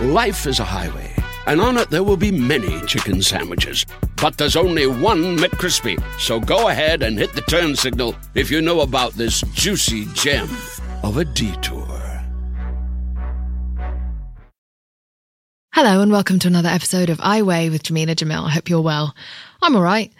[0.00, 1.12] Life is a highway,
[1.48, 3.84] and on it there will be many chicken sandwiches.
[4.22, 6.00] But there's only one McCrispy.
[6.20, 10.48] So go ahead and hit the turn signal if you know about this juicy gem
[11.02, 11.84] of a detour.
[15.74, 18.46] Hello, and welcome to another episode of I Weigh with Jamila Jamil.
[18.46, 19.16] I hope you're well.
[19.62, 20.12] I'm all right.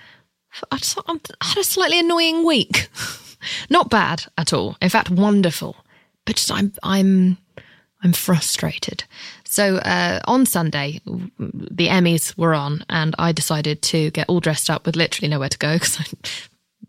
[0.73, 2.89] I just I had a slightly annoying week.
[3.71, 4.77] Not bad at all.
[4.83, 5.77] In fact, wonderful.
[6.25, 7.39] But just I'm I'm
[8.03, 9.05] I'm frustrated.
[9.45, 14.71] So uh, on Sunday, the Emmys were on, and I decided to get all dressed
[14.71, 15.99] up with literally nowhere to go because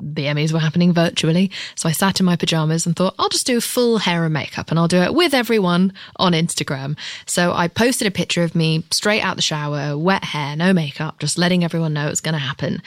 [0.02, 1.52] the Emmys were happening virtually.
[1.76, 4.70] So I sat in my pajamas and thought, I'll just do full hair and makeup
[4.70, 6.98] and I'll do it with everyone on Instagram.
[7.26, 11.20] So I posted a picture of me straight out the shower, wet hair, no makeup,
[11.20, 12.82] just letting everyone know it's going to happen.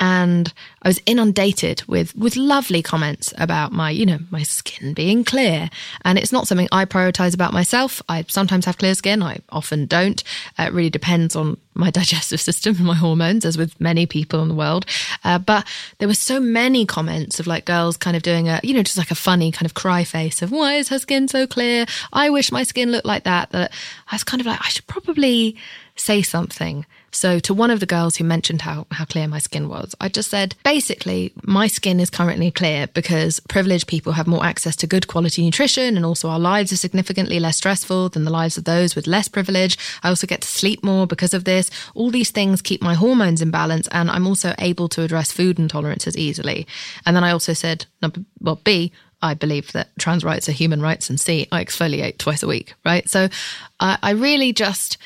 [0.00, 5.24] And I was inundated with, with lovely comments about my, you know, my skin being
[5.24, 5.70] clear.
[6.04, 8.00] And it's not something I prioritize about myself.
[8.08, 9.22] I sometimes have clear skin.
[9.22, 10.22] I often don't.
[10.58, 14.40] Uh, it really depends on my digestive system and my hormones, as with many people
[14.42, 14.86] in the world.
[15.24, 15.66] Uh, but
[15.98, 18.98] there were so many comments of like girls kind of doing a, you know, just
[18.98, 21.86] like a funny kind of cry face of why is her skin so clear?
[22.12, 23.50] I wish my skin looked like that.
[23.50, 23.72] That
[24.10, 25.56] I was kind of like, I should probably
[25.96, 26.86] say something.
[27.10, 30.08] So to one of the girls who mentioned how, how clear my skin was, I
[30.08, 34.86] just said, basically, my skin is currently clear because privileged people have more access to
[34.86, 38.64] good quality nutrition and also our lives are significantly less stressful than the lives of
[38.64, 39.78] those with less privilege.
[40.02, 41.70] I also get to sleep more because of this.
[41.94, 45.56] All these things keep my hormones in balance and I'm also able to address food
[45.56, 46.66] intolerances easily.
[47.06, 47.86] And then I also said,
[48.40, 52.42] well, B, I believe that trans rights are human rights, and C, I exfoliate twice
[52.42, 53.08] a week, right?
[53.08, 53.28] So
[53.80, 54.96] uh, I really just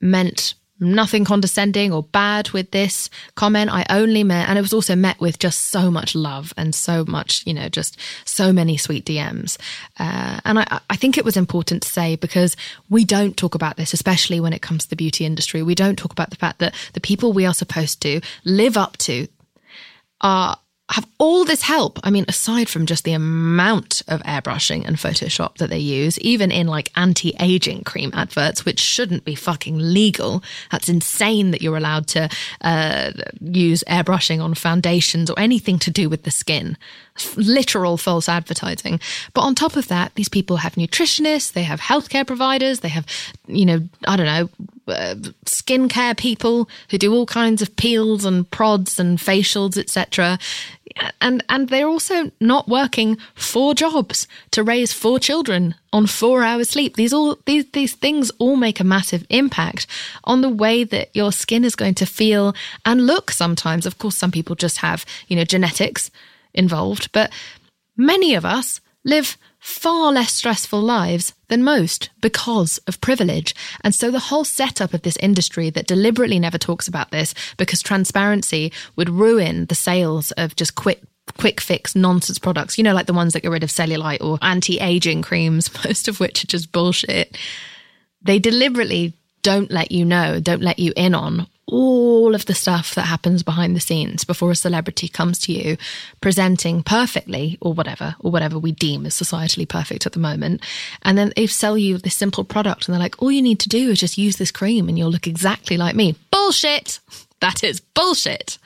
[0.00, 3.70] meant nothing condescending or bad with this comment.
[3.72, 7.04] I only met, and it was also met with just so much love and so
[7.06, 9.58] much, you know, just so many sweet DMs.
[9.98, 12.56] Uh, and I, I think it was important to say because
[12.88, 15.62] we don't talk about this, especially when it comes to the beauty industry.
[15.62, 18.96] We don't talk about the fact that the people we are supposed to live up
[18.98, 19.28] to
[20.20, 20.58] are
[20.90, 21.98] have all this help.
[22.02, 26.50] I mean, aside from just the amount of airbrushing and Photoshop that they use, even
[26.50, 30.42] in like anti aging cream adverts, which shouldn't be fucking legal.
[30.70, 32.30] That's insane that you're allowed to
[32.62, 36.78] uh, use airbrushing on foundations or anything to do with the skin.
[37.36, 39.00] Literal false advertising.
[39.34, 43.04] But on top of that, these people have nutritionists, they have healthcare providers, they have,
[43.46, 44.48] you know, I don't know,
[44.86, 50.38] uh, skincare people who do all kinds of peels and prods and facials, etc
[51.20, 56.70] and and they're also not working four jobs to raise four children on four hours
[56.70, 56.96] sleep.
[56.96, 59.86] These all these these things all make a massive impact
[60.24, 62.54] on the way that your skin is going to feel
[62.84, 63.86] and look sometimes.
[63.86, 66.10] Of course some people just have you know genetics
[66.54, 67.30] involved but
[67.96, 69.36] many of us live
[69.68, 73.54] far less stressful lives than most because of privilege.
[73.84, 77.82] And so the whole setup of this industry that deliberately never talks about this because
[77.82, 81.02] transparency would ruin the sales of just quick
[81.36, 84.38] quick fix nonsense products, you know, like the ones that get rid of cellulite or
[84.40, 87.36] anti aging creams, most of which are just bullshit.
[88.22, 89.12] They deliberately
[89.42, 93.42] don't let you know, don't let you in on all of the stuff that happens
[93.42, 95.76] behind the scenes before a celebrity comes to you
[96.20, 100.62] presenting perfectly or whatever, or whatever we deem as societally perfect at the moment.
[101.02, 103.68] And then they sell you this simple product and they're like, all you need to
[103.68, 106.16] do is just use this cream and you'll look exactly like me.
[106.30, 107.00] Bullshit!
[107.40, 108.58] That is bullshit.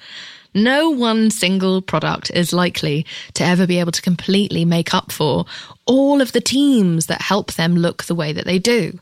[0.55, 3.05] No one single product is likely
[3.35, 5.45] to ever be able to completely make up for
[5.85, 8.99] all of the teams that help them look the way that they do.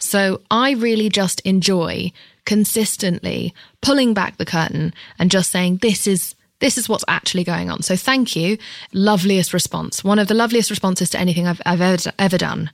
[0.00, 2.10] So I really just enjoy
[2.44, 7.70] consistently pulling back the curtain and just saying, this is this is what's actually going
[7.70, 7.82] on.
[7.82, 8.56] So thank you.
[8.92, 10.04] Loveliest response.
[10.04, 12.70] One of the loveliest responses to anything I've, I've ever, ever done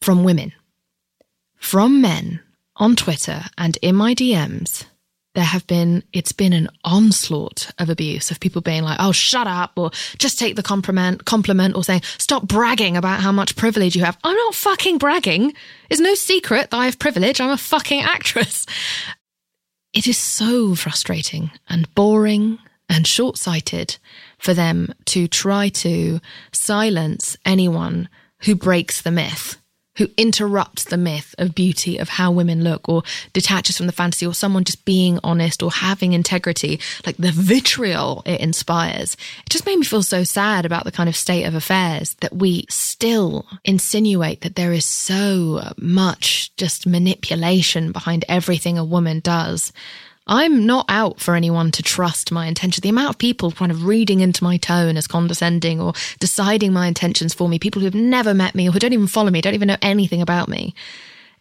[0.00, 0.52] from women,
[1.56, 2.40] from men
[2.76, 4.84] on Twitter and in my DMs
[5.34, 9.46] there have been, it's been an onslaught of abuse of people being like, oh, shut
[9.46, 13.96] up, or just take the compliment, compliment, or saying, stop bragging about how much privilege
[13.96, 14.16] you have.
[14.22, 15.52] I'm not fucking bragging.
[15.90, 17.40] It's no secret that I have privilege.
[17.40, 18.66] I'm a fucking actress.
[19.92, 22.58] It is so frustrating and boring
[22.88, 23.96] and short sighted
[24.38, 26.20] for them to try to
[26.52, 28.08] silence anyone
[28.40, 29.56] who breaks the myth
[29.96, 33.02] who interrupts the myth of beauty of how women look or
[33.32, 38.22] detaches from the fantasy or someone just being honest or having integrity, like the vitriol
[38.26, 39.14] it inspires.
[39.46, 42.34] It just made me feel so sad about the kind of state of affairs that
[42.34, 49.72] we still insinuate that there is so much just manipulation behind everything a woman does.
[50.26, 52.80] I'm not out for anyone to trust my intention.
[52.80, 56.86] The amount of people kind of reading into my tone as condescending or deciding my
[56.86, 59.42] intentions for me, people who have never met me or who don't even follow me,
[59.42, 60.74] don't even know anything about me.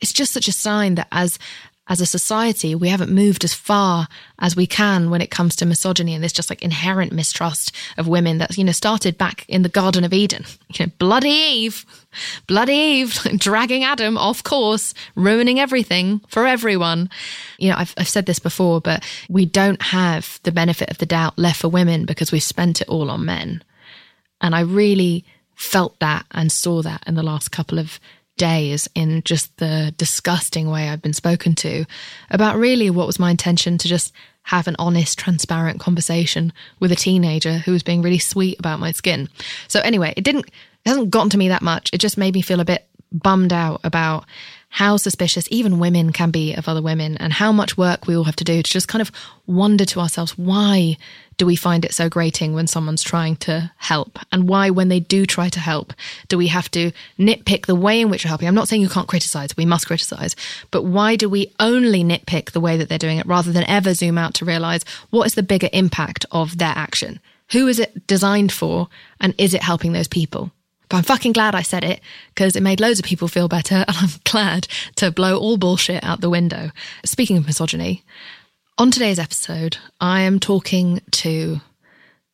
[0.01, 1.39] It's just such a sign that as
[1.87, 4.07] as a society, we haven't moved as far
[4.39, 8.07] as we can when it comes to misogyny and this just like inherent mistrust of
[8.07, 10.45] women that, you know, started back in the Garden of Eden.
[10.73, 11.85] You know, bloody Eve,
[12.47, 17.11] bloody Eve, dragging Adam off course, ruining everything for everyone.
[17.59, 21.05] You know, I've, I've said this before, but we don't have the benefit of the
[21.05, 23.63] doubt left for women because we've spent it all on men.
[24.41, 27.99] And I really felt that and saw that in the last couple of
[28.37, 31.85] days in just the disgusting way I've been spoken to
[32.31, 34.13] about really what was my intention to just
[34.43, 38.91] have an honest, transparent conversation with a teenager who was being really sweet about my
[38.91, 39.29] skin.
[39.67, 41.89] So anyway, it didn't, it hasn't gotten to me that much.
[41.93, 44.25] It just made me feel a bit bummed out about
[44.73, 48.23] how suspicious even women can be of other women and how much work we all
[48.23, 49.11] have to do to just kind of
[49.45, 50.97] wonder to ourselves why
[51.37, 54.17] do we find it so grating when someone's trying to help?
[54.31, 55.93] And why when they do try to help
[56.27, 58.47] do we have to nitpick the way in which we're helping?
[58.47, 59.55] I'm not saying you can't criticize.
[59.55, 60.35] We must criticize.
[60.71, 63.93] But why do we only nitpick the way that they're doing it rather than ever
[63.93, 67.19] zoom out to realize what is the bigger impact of their action?
[67.51, 68.87] Who is it designed for
[69.21, 70.51] and is it helping those people
[70.93, 72.01] but I'm fucking glad I said it
[72.35, 73.83] because it made loads of people feel better.
[73.87, 74.67] And I'm glad
[74.97, 76.69] to blow all bullshit out the window.
[77.03, 78.03] Speaking of misogyny,
[78.77, 81.61] on today's episode, I am talking to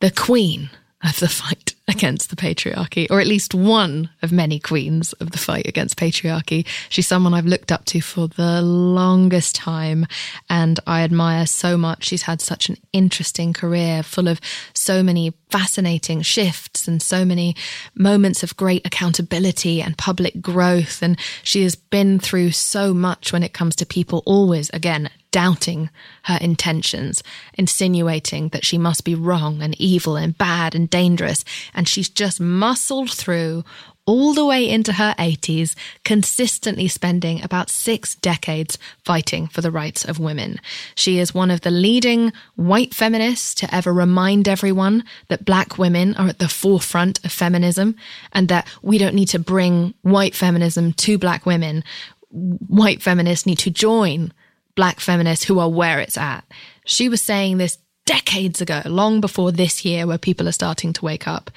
[0.02, 0.72] the queen
[1.02, 5.38] of the fight against the patriarchy, or at least one of many queens of the
[5.40, 6.66] fight against patriarchy.
[6.88, 10.06] She's someone I've looked up to for the longest time
[10.50, 12.06] and I admire so much.
[12.06, 14.40] She's had such an interesting career full of
[14.74, 17.56] so many fascinating shifts and so many
[17.96, 21.02] moments of great accountability and public growth.
[21.02, 25.90] And she has been through so much when it comes to people always, again, doubting
[26.24, 27.22] her intentions,
[27.54, 31.44] insinuating that she must be wrong and evil and bad and dangerous.
[31.88, 33.64] She's just muscled through
[34.10, 40.04] all the way into her 80s, consistently spending about six decades fighting for the rights
[40.04, 40.60] of women.
[40.96, 46.16] She is one of the leading white feminists to ever remind everyone that black women
[46.16, 47.96] are at the forefront of feminism
[48.34, 51.84] and that we don't need to bring white feminism to black women.
[52.32, 54.34] White feminists need to join
[54.74, 56.44] black feminists who are where it's at.
[56.84, 57.78] She was saying this
[58.10, 61.52] decades ago, long before this year where people are starting to wake up.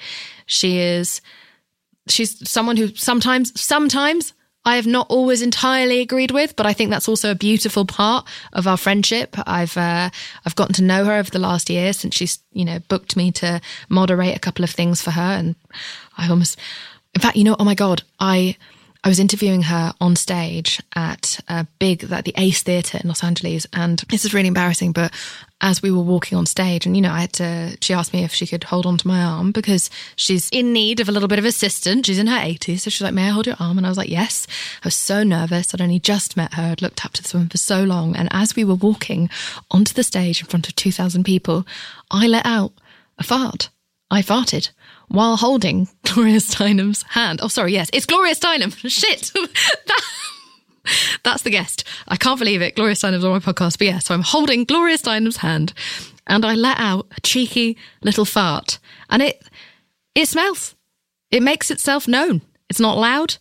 [0.45, 1.19] She is,
[2.07, 4.33] she's someone who sometimes, sometimes
[4.63, 8.27] I have not always entirely agreed with, but I think that's also a beautiful part
[8.53, 9.35] of our friendship.
[9.47, 10.11] I've uh,
[10.45, 13.31] I've gotten to know her over the last year since she's you know booked me
[13.33, 13.59] to
[13.89, 15.55] moderate a couple of things for her, and
[16.17, 16.57] I almost,
[17.15, 18.55] in fact, you know, oh my god, I
[19.03, 23.23] I was interviewing her on stage at a big, like the Ace Theatre in Los
[23.23, 23.67] Angeles.
[23.73, 25.13] And this is really embarrassing, but
[25.59, 28.23] as we were walking on stage, and you know, I had to, she asked me
[28.23, 31.39] if she could hold onto my arm because she's in need of a little bit
[31.39, 32.07] of assistance.
[32.07, 32.79] She's in her 80s.
[32.79, 33.77] So she's like, May I hold your arm?
[33.77, 34.47] And I was like, Yes.
[34.83, 35.73] I was so nervous.
[35.73, 36.71] I'd only just met her.
[36.71, 38.15] I'd looked up to this woman for so long.
[38.15, 39.29] And as we were walking
[39.69, 41.65] onto the stage in front of 2,000 people,
[42.09, 42.71] I let out
[43.17, 43.69] a fart.
[44.09, 44.69] I farted
[45.13, 47.39] while holding Gloria Steinem's hand.
[47.41, 48.75] Oh, sorry, yes, it's Gloria Steinem.
[48.89, 49.31] Shit.
[51.23, 51.85] That's the guest.
[52.07, 52.75] I can't believe it.
[52.75, 53.77] Gloria Steinem's on my podcast.
[53.77, 55.73] But yeah, so I'm holding Gloria Steinem's hand
[56.27, 58.79] and I let out a cheeky little fart
[59.09, 59.47] and it,
[60.15, 60.75] it smells.
[61.31, 62.41] It makes itself known.
[62.69, 63.37] It's not loud.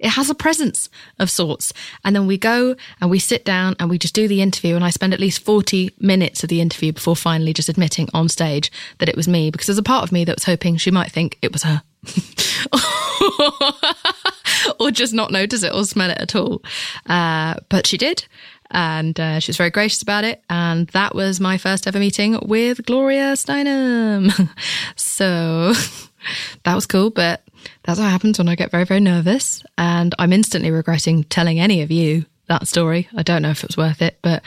[0.00, 0.88] It has a presence
[1.18, 1.72] of sorts.
[2.04, 4.74] And then we go and we sit down and we just do the interview.
[4.74, 8.28] And I spend at least 40 minutes of the interview before finally just admitting on
[8.28, 10.90] stage that it was me because there's a part of me that was hoping she
[10.90, 11.82] might think it was her.
[14.80, 16.62] or just not notice it or smell it at all.
[17.06, 18.26] Uh, but she did.
[18.70, 20.42] And uh, she was very gracious about it.
[20.48, 24.48] And that was my first ever meeting with Gloria Steinem.
[24.96, 25.74] so
[26.64, 27.10] that was cool.
[27.10, 27.42] But
[27.82, 29.62] that's what happens when I get very, very nervous.
[29.78, 33.08] And I'm instantly regretting telling any of you that story.
[33.16, 34.42] I don't know if it was worth it, but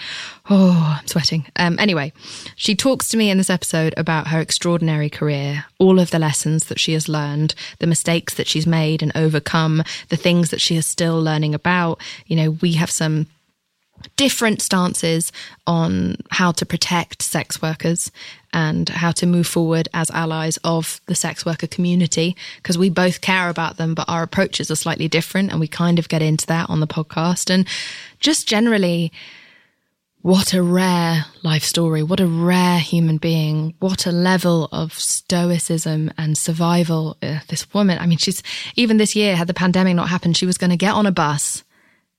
[0.49, 1.47] oh, I'm sweating.
[1.55, 2.11] Um, anyway,
[2.55, 6.65] she talks to me in this episode about her extraordinary career, all of the lessons
[6.65, 10.75] that she has learned, the mistakes that she's made and overcome, the things that she
[10.75, 12.01] is still learning about.
[12.27, 13.27] You know, we have some
[14.15, 15.31] different stances
[15.67, 18.11] on how to protect sex workers
[18.53, 23.21] and how to move forward as allies of the sex worker community because we both
[23.21, 25.51] care about them, but our approaches are slightly different.
[25.51, 27.49] And we kind of get into that on the podcast.
[27.49, 27.67] And
[28.19, 29.11] just generally,
[30.21, 32.01] what a rare life story.
[32.01, 33.73] What a rare human being.
[33.79, 37.17] What a level of stoicism and survival.
[37.21, 38.41] Uh, this woman, I mean, she's
[38.77, 41.11] even this year, had the pandemic not happened, she was going to get on a
[41.11, 41.63] bus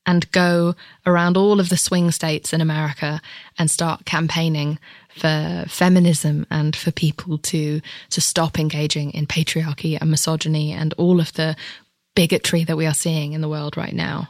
[0.06, 0.74] and go
[1.06, 3.20] around all of the swing states in America
[3.58, 7.80] and start campaigning for feminism and for people to
[8.10, 11.56] to stop engaging in patriarchy and misogyny and all of the
[12.14, 14.28] bigotry that we are seeing in the world right now.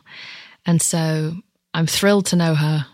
[0.66, 1.36] And so
[1.72, 2.86] I'm thrilled to know her.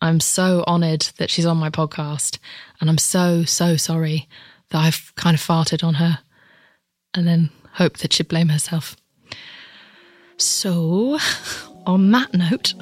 [0.00, 2.38] I'm so honored that she's on my podcast
[2.80, 4.28] and I'm so so sorry
[4.70, 6.20] that I've kind of farted on her
[7.14, 8.96] and then hope that she'd blame herself.
[10.36, 11.18] So,
[11.88, 12.74] on that note,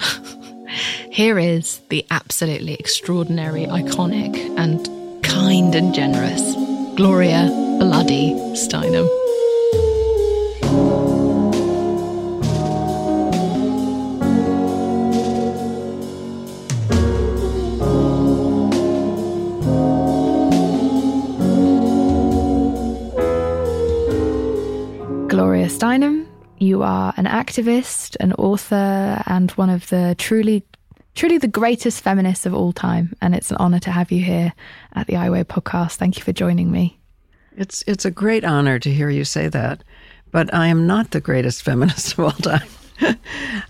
[1.10, 6.42] here is the absolutely extraordinary, iconic, and kind and generous
[6.96, 7.46] Gloria
[7.78, 9.06] Bloody Steinem.
[25.28, 26.25] Gloria Steinem,
[26.58, 30.64] you are an activist, an author, and one of the truly,
[31.14, 33.14] truly the greatest feminists of all time.
[33.20, 34.52] And it's an honor to have you here
[34.94, 35.96] at the I Weigh podcast.
[35.96, 36.98] Thank you for joining me.
[37.56, 39.82] It's it's a great honor to hear you say that,
[40.30, 42.68] but I am not the greatest feminist of all time.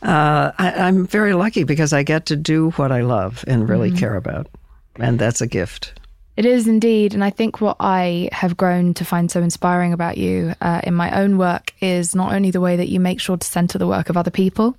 [0.02, 3.88] uh, I, am very lucky because I get to do what I love and really
[3.90, 3.98] mm-hmm.
[3.98, 4.48] care about,
[4.96, 5.98] and that's a gift.
[6.36, 7.14] It is indeed.
[7.14, 10.94] And I think what I have grown to find so inspiring about you uh, in
[10.94, 13.86] my own work is not only the way that you make sure to center the
[13.86, 14.76] work of other people,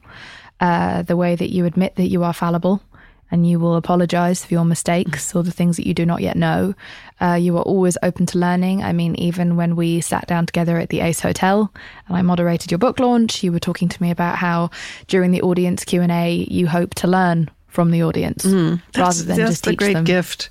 [0.60, 2.82] uh, the way that you admit that you are fallible
[3.30, 6.38] and you will apologize for your mistakes or the things that you do not yet
[6.38, 6.74] know.
[7.20, 8.84] Uh, you are always open to learning.
[8.84, 11.72] I mean, even when we sat down together at the Ace Hotel
[12.08, 14.70] and I moderated your book launch, you were talking to me about how
[15.08, 19.24] during the audience Q and A, you hope to learn from the audience mm, rather
[19.24, 20.04] than just teach the great them.
[20.04, 20.50] gift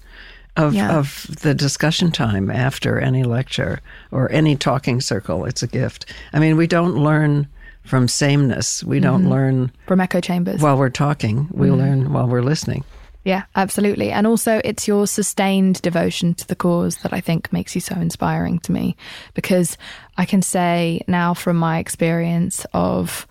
[0.56, 0.96] of, yeah.
[0.96, 5.44] of the discussion time after any lecture or any talking circle.
[5.44, 6.06] It's a gift.
[6.32, 7.48] I mean, we don't learn
[7.84, 8.82] from sameness.
[8.82, 9.30] We don't mm-hmm.
[9.30, 11.48] learn from echo chambers while we're talking.
[11.52, 11.76] We mm-hmm.
[11.76, 12.84] learn while we're listening.
[13.24, 14.12] Yeah, absolutely.
[14.12, 17.96] And also, it's your sustained devotion to the cause that I think makes you so
[17.96, 18.96] inspiring to me.
[19.34, 19.76] Because
[20.16, 23.26] I can say now from my experience of,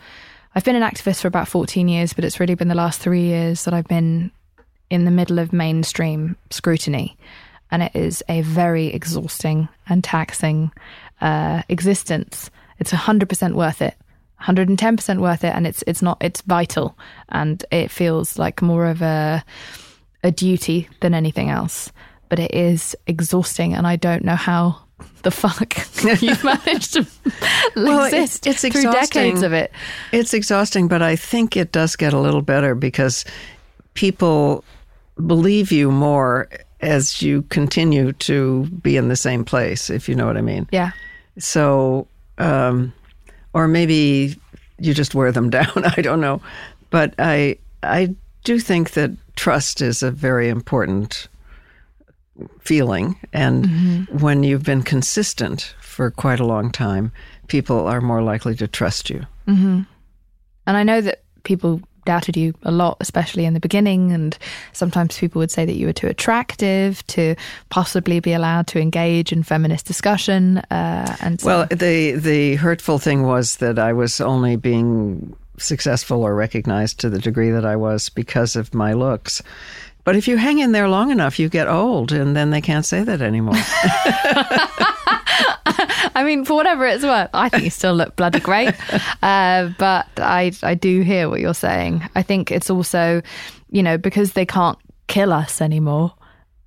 [0.53, 3.22] I've been an activist for about 14 years, but it's really been the last three
[3.22, 4.32] years that I've been
[4.89, 7.18] in the middle of mainstream scrutiny.
[7.72, 10.72] And it is a very exhausting and taxing
[11.22, 12.50] uh, existence.
[12.80, 13.96] It's 100% worth it.
[14.42, 16.98] 110% worth it and it's it's not it's vital
[17.30, 19.44] and it feels like more of a
[20.25, 21.89] a duty than anything else
[22.27, 24.86] but it is exhausting and I don't know how
[25.24, 25.75] the fuck
[26.22, 27.08] you've managed to
[27.75, 29.72] well, exist it's, it's through decades of it.
[30.12, 33.25] It's exhausting, but I think it does get a little better because
[33.94, 34.63] people
[35.26, 36.50] believe you more
[36.82, 40.68] as you continue to be in the same place, if you know what I mean.
[40.72, 40.92] Yeah.
[41.38, 42.08] So,
[42.38, 42.94] um,
[43.54, 44.36] or maybe
[44.80, 45.72] you just wear them down.
[45.76, 46.42] I don't know,
[46.90, 51.28] but I I do think that trust is a very important
[52.60, 54.18] feeling, and mm-hmm.
[54.20, 57.12] when you've been consistent for quite a long time,
[57.48, 59.26] people are more likely to trust you.
[59.48, 59.82] Mm-hmm.
[60.68, 64.12] And I know that people doubted you a lot, especially in the beginning.
[64.12, 64.38] And
[64.74, 67.36] sometimes people would say that you were too attractive to
[67.70, 70.60] possibly be allowed to engage in feminist discussion.
[70.72, 71.48] Uh, and so.
[71.48, 77.10] well, the the hurtful thing was that I was only being successful or recognized to
[77.10, 79.42] the degree that I was because of my looks.
[80.04, 82.86] But if you hang in there long enough, you get old, and then they can't
[82.86, 83.56] say that anymore.
[86.16, 88.74] I mean, for whatever it's worth, I think you still look bloody great.
[89.22, 92.08] Uh, but I, I do hear what you're saying.
[92.16, 93.24] I think it's also,
[93.72, 96.14] you know, because they can't kill us anymore,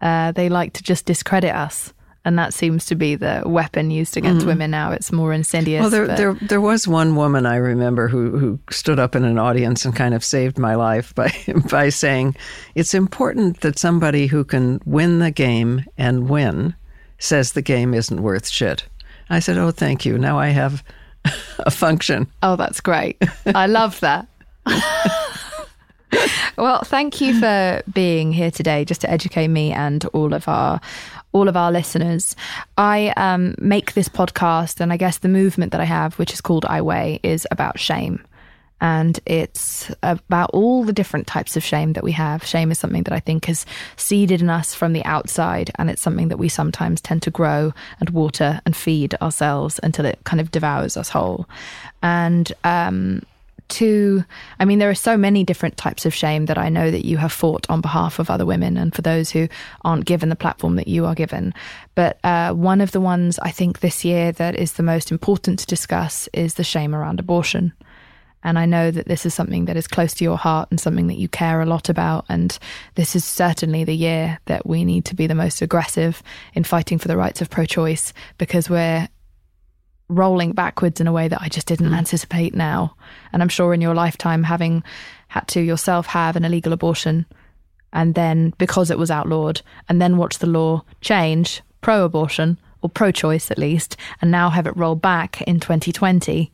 [0.01, 1.93] uh, they like to just discredit us.
[2.25, 4.91] And that seems to be the weapon used against mm women now.
[4.91, 5.81] It's more insidious.
[5.81, 6.17] Well, there, but...
[6.17, 9.95] there, there was one woman I remember who, who stood up in an audience and
[9.95, 11.33] kind of saved my life by,
[11.71, 12.37] by saying,
[12.75, 16.75] It's important that somebody who can win the game and win
[17.19, 18.89] says the game isn't worth shit.
[19.31, 20.19] I said, Oh, thank you.
[20.19, 20.83] Now I have
[21.59, 22.27] a function.
[22.43, 23.23] Oh, that's great.
[23.47, 24.27] I love that.
[26.57, 30.81] well, thank you for being here today just to educate me and all of our
[31.33, 32.35] all of our listeners.
[32.79, 36.41] I um, make this podcast, and I guess the movement that I have, which is
[36.41, 38.25] called I Weigh, is about shame.
[38.81, 42.45] And it's about all the different types of shame that we have.
[42.45, 43.67] Shame is something that I think is
[43.97, 47.73] seeded in us from the outside, and it's something that we sometimes tend to grow
[48.01, 51.49] and water and feed ourselves until it kind of devours us whole.
[52.03, 53.23] And um,
[53.69, 54.25] to,
[54.59, 57.17] I mean, there are so many different types of shame that I know that you
[57.19, 59.49] have fought on behalf of other women and for those who
[59.85, 61.53] aren't given the platform that you are given.
[61.95, 65.59] But uh, one of the ones I think this year that is the most important
[65.61, 67.73] to discuss is the shame around abortion.
[68.45, 71.09] And I know that this is something that is close to your heart and something
[71.09, 72.25] that you care a lot about.
[72.29, 72.57] And
[72.95, 76.23] this is certainly the year that we need to be the most aggressive
[76.55, 79.09] in fighting for the rights of pro choice because we're
[80.09, 81.97] rolling backwards in a way that I just didn't mm.
[81.97, 82.97] anticipate now.
[83.33, 84.83] And I'm sure in your lifetime, having
[85.29, 87.27] had to yourself have an illegal abortion,
[87.93, 92.89] and then because it was outlawed, and then watch the law change pro abortion, or
[92.89, 96.51] pro choice at least, and now have it roll back in 2020,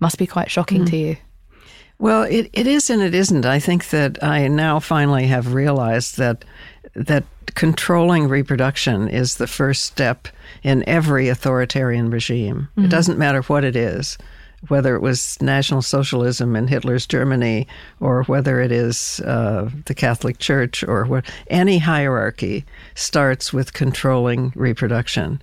[0.00, 0.90] must be quite shocking mm.
[0.90, 1.16] to you.
[1.98, 3.46] Well, it, it is and it isn't.
[3.46, 6.44] I think that I now finally have realized that
[6.94, 7.24] that
[7.54, 10.28] controlling reproduction is the first step
[10.62, 12.68] in every authoritarian regime.
[12.72, 12.84] Mm-hmm.
[12.84, 14.18] It doesn't matter what it is,
[14.68, 17.66] whether it was National Socialism in Hitler's Germany
[18.00, 21.24] or whether it is uh, the Catholic Church or what.
[21.48, 25.40] Any hierarchy starts with controlling reproduction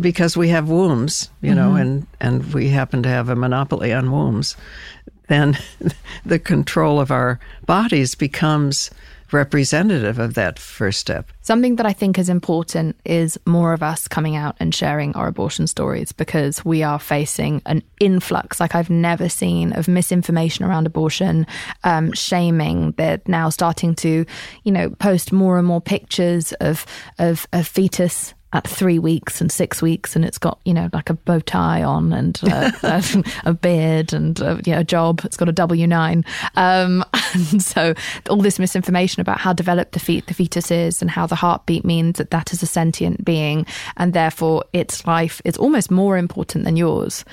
[0.00, 1.80] because we have wombs, you know, mm-hmm.
[1.80, 4.56] and, and we happen to have a monopoly on wombs,
[5.28, 5.58] then
[6.24, 8.90] the control of our bodies becomes
[9.32, 11.30] representative of that first step.
[11.40, 15.28] Something that I think is important is more of us coming out and sharing our
[15.28, 20.86] abortion stories because we are facing an influx like I've never seen of misinformation around
[20.86, 21.46] abortion,
[21.84, 22.92] um, shaming.
[22.92, 24.24] They're now starting to,
[24.64, 26.86] you know, post more and more pictures of
[27.18, 31.10] of, a fetus at three weeks and six weeks, and it's got you know like
[31.10, 35.20] a bow tie on and uh, a, a, beard and uh, you know, a job.
[35.24, 36.24] It's got a W nine,
[36.56, 37.04] um,
[37.34, 37.94] and so
[38.28, 41.84] all this misinformation about how developed the, fet- the fetus is and how the heartbeat
[41.84, 43.66] means that that is a sentient being,
[43.96, 47.24] and therefore its life is almost more important than yours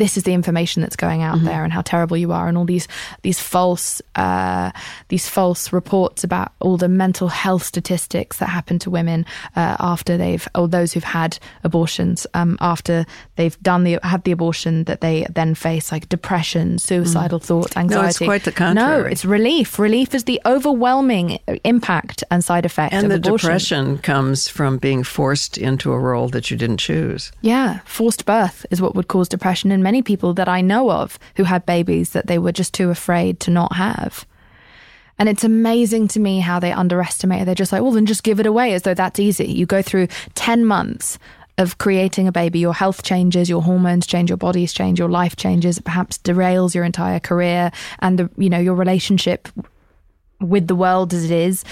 [0.00, 1.44] this is the information that's going out mm-hmm.
[1.44, 2.88] there and how terrible you are and all these
[3.22, 4.70] these false uh,
[5.08, 9.26] these false reports about all the mental health statistics that happen to women
[9.56, 13.04] uh, after they've or those who've had abortions um, after
[13.36, 17.44] they've done the had the abortion that they then face like depression suicidal mm.
[17.44, 22.24] thoughts anxiety no it's quite the contrary no it's relief relief is the overwhelming impact
[22.30, 23.46] and side effect and of the abortion.
[23.46, 28.64] depression comes from being forced into a role that you didn't choose yeah forced birth
[28.70, 32.10] is what would cause depression in many people that I know of who had babies
[32.10, 34.24] that they were just too afraid to not have.
[35.18, 37.44] And it's amazing to me how they underestimate it.
[37.46, 39.46] They're just like, well, then just give it away as though that's easy.
[39.46, 41.18] You go through 10 months
[41.58, 45.34] of creating a baby, your health changes, your hormones change, your bodies change, your life
[45.34, 49.48] changes, it perhaps derails your entire career and the, you know, your relationship
[50.40, 51.64] with the world as it is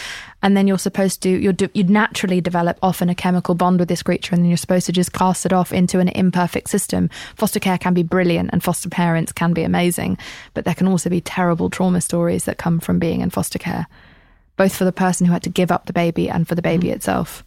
[0.42, 4.02] and then you're supposed to you're you'd naturally develop often a chemical bond with this
[4.02, 7.60] creature and then you're supposed to just cast it off into an imperfect system foster
[7.60, 10.16] care can be brilliant and foster parents can be amazing
[10.54, 13.86] but there can also be terrible trauma stories that come from being in foster care
[14.56, 16.88] both for the person who had to give up the baby and for the baby
[16.88, 16.92] mm.
[16.92, 17.44] itself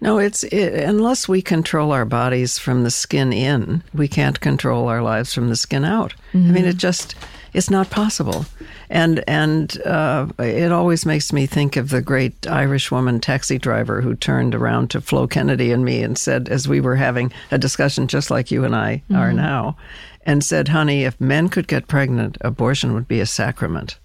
[0.00, 4.88] no, it's it, unless we control our bodies from the skin in, we can't control
[4.88, 6.12] our lives from the skin out.
[6.34, 6.48] Mm-hmm.
[6.48, 7.14] I mean, it just
[7.54, 8.44] it's not possible.
[8.90, 14.00] And and uh, it always makes me think of the great Irish woman taxi driver
[14.00, 17.58] who turned around to Flo Kennedy and me and said, as we were having a
[17.58, 19.16] discussion just like you and I mm-hmm.
[19.16, 19.76] are now,
[20.26, 23.98] and said, "Honey, if men could get pregnant, abortion would be a sacrament."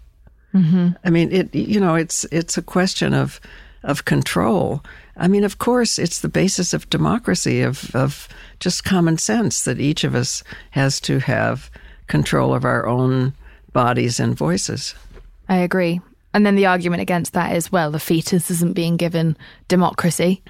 [0.53, 0.89] Mm-hmm.
[1.03, 1.53] I mean, it.
[1.53, 3.41] You know, it's it's a question of
[3.83, 4.83] of control.
[5.17, 9.79] I mean, of course, it's the basis of democracy, of, of just common sense that
[9.79, 11.69] each of us has to have
[12.09, 13.33] control of our own
[13.71, 14.93] bodies and voices.
[15.47, 16.01] I agree.
[16.33, 20.43] And then the argument against that is well, the fetus isn't being given democracy.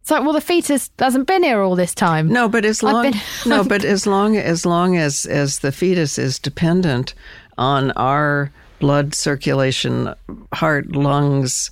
[0.00, 2.28] It's like, well, the fetus hasn't been here all this time.
[2.28, 6.18] No, but as long been, no, but as long as long as as the fetus
[6.18, 7.14] is dependent
[7.56, 10.12] on our blood circulation,
[10.52, 11.70] heart, lungs,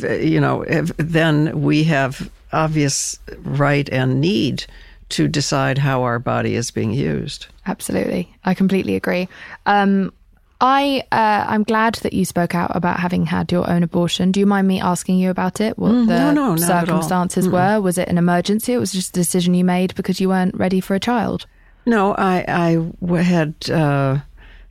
[0.00, 0.64] you know,
[0.96, 4.64] then we have obvious right and need
[5.12, 7.46] to decide how our body is being used.
[7.66, 9.28] Absolutely, I completely agree.
[9.66, 10.12] Um,
[10.60, 14.30] I uh, I'm glad that you spoke out about having had your own abortion.
[14.30, 15.76] Do you mind me asking you about it?
[15.76, 17.80] What mm, the no, no, circumstances were?
[17.80, 18.72] Was it an emergency?
[18.72, 21.46] It was just a decision you made because you weren't ready for a child.
[21.84, 24.20] No, I I had uh,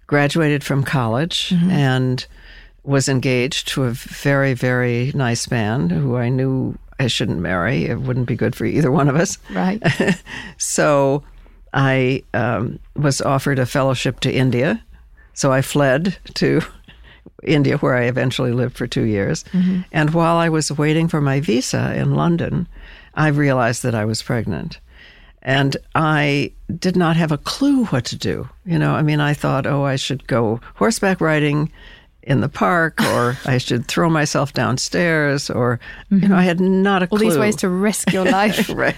[0.08, 1.70] graduated from college mm-hmm.
[1.72, 2.26] and
[2.84, 7.86] was engaged to a very, very nice man who I knew I shouldn't marry.
[7.86, 9.40] It wouldn't be good for either one of us.
[9.52, 9.82] Right.
[10.58, 11.24] so
[11.74, 14.84] I um, was offered a fellowship to India.
[15.34, 16.62] So I fled to
[17.44, 19.44] India, where I eventually lived for two years.
[19.92, 22.68] And while I was waiting for my visa in London,
[23.16, 24.80] I realized that I was pregnant.
[25.42, 28.48] And I did not have a clue what to do.
[28.64, 31.72] You know, I mean, I thought, oh, I should go horseback riding
[32.24, 35.80] in the park, or I should throw myself downstairs, or,
[36.10, 36.34] you know, mm-hmm.
[36.36, 37.16] I had not a clue.
[37.16, 37.30] All clue.
[37.30, 38.70] these ways to risk your life.
[38.70, 38.96] right.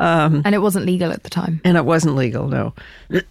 [0.00, 1.60] Um, um, and it wasn't legal at the time.
[1.64, 2.72] And it wasn't legal, no.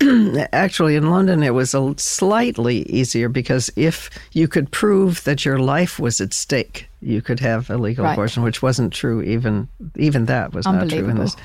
[0.51, 5.59] Actually, in London, it was a slightly easier because if you could prove that your
[5.59, 8.13] life was at stake, you could have a legal Right.
[8.13, 9.21] abortion, which wasn't true.
[9.21, 11.35] Even even that was not true in this.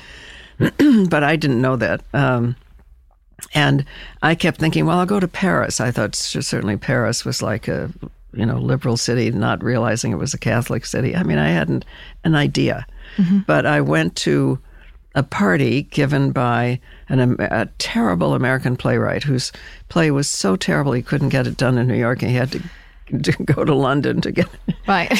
[1.09, 2.01] but I didn't know that.
[2.13, 2.55] Um,
[3.53, 3.85] and
[4.21, 5.79] I kept thinking, well, I'll go to Paris.
[5.79, 7.91] I thought certainly Paris was like a
[8.33, 11.15] you know liberal city, not realizing it was a Catholic city.
[11.15, 11.85] I mean, I hadn't
[12.23, 12.85] an idea.
[13.45, 14.59] But I went to
[15.15, 16.79] a party given by
[17.09, 19.51] an, a terrible American playwright whose
[19.89, 22.51] play was so terrible he couldn't get it done in New York, and he had
[22.51, 22.61] to,
[23.19, 24.75] to go to London to get it.
[24.87, 25.11] Right.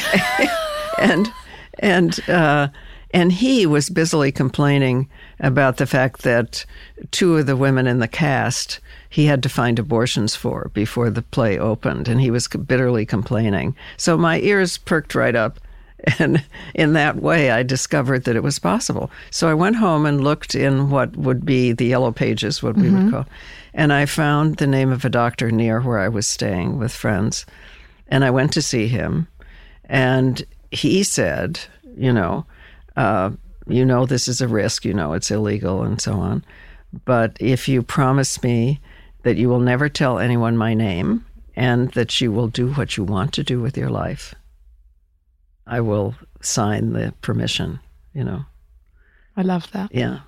[0.97, 1.31] and
[1.79, 2.69] and uh,
[3.13, 5.07] and he was busily complaining
[5.39, 6.65] about the fact that
[7.11, 11.21] two of the women in the cast he had to find abortions for before the
[11.21, 13.75] play opened, and he was bitterly complaining.
[13.95, 15.59] So my ears perked right up.
[16.19, 16.43] And
[16.75, 19.09] in that way, I discovered that it was possible.
[19.31, 22.89] So I went home and looked in what would be the yellow pages, what we
[22.89, 23.09] would mm-hmm.
[23.11, 23.25] call,
[23.73, 27.45] and I found the name of a doctor near where I was staying with friends.
[28.09, 29.27] And I went to see him.
[29.85, 31.59] And he said,
[31.95, 32.45] you know,
[32.95, 33.31] uh,
[33.67, 36.43] you know, this is a risk, you know, it's illegal and so on.
[37.05, 38.79] But if you promise me
[39.23, 41.25] that you will never tell anyone my name
[41.55, 44.35] and that you will do what you want to do with your life,
[45.65, 47.79] I will sign the permission,
[48.13, 48.45] you know.
[49.37, 49.93] I love that.
[49.93, 50.19] Yeah,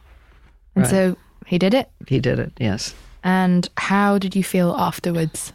[0.75, 0.89] And Right.
[0.89, 1.89] so he did it.
[2.07, 2.95] he did it, yes.
[3.23, 5.51] And how did you feel afterwards?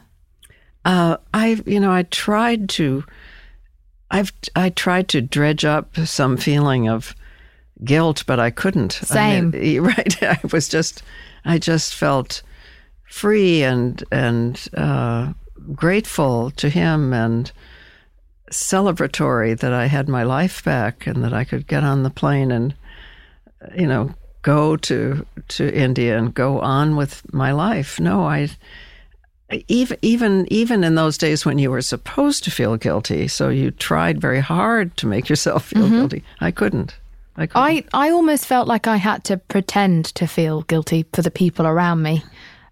[0.85, 3.05] Uh, I, you know, I tried to,
[4.11, 7.15] I've, I tried to dredge up some feeling of
[7.85, 8.93] guilt, but I couldn't.
[8.93, 9.53] Same.
[9.55, 10.23] I mean, right.
[10.23, 11.03] I was just,
[11.45, 12.43] I just felt
[13.11, 15.33] free and and uh,
[15.75, 17.51] grateful to him and
[18.51, 22.51] celebratory that I had my life back and that I could get on the plane
[22.51, 22.75] and,
[23.77, 28.01] you know, go to to India and go on with my life.
[28.01, 28.51] No, I
[29.69, 33.71] even even even in those days when you were supposed to feel guilty, so you
[33.71, 36.25] tried very hard to make yourself feel guilty.
[36.41, 36.97] I couldn't.
[37.37, 37.63] I couldn't.
[37.63, 41.67] I, I almost felt like I had to pretend to feel guilty for the people
[41.67, 42.23] around me.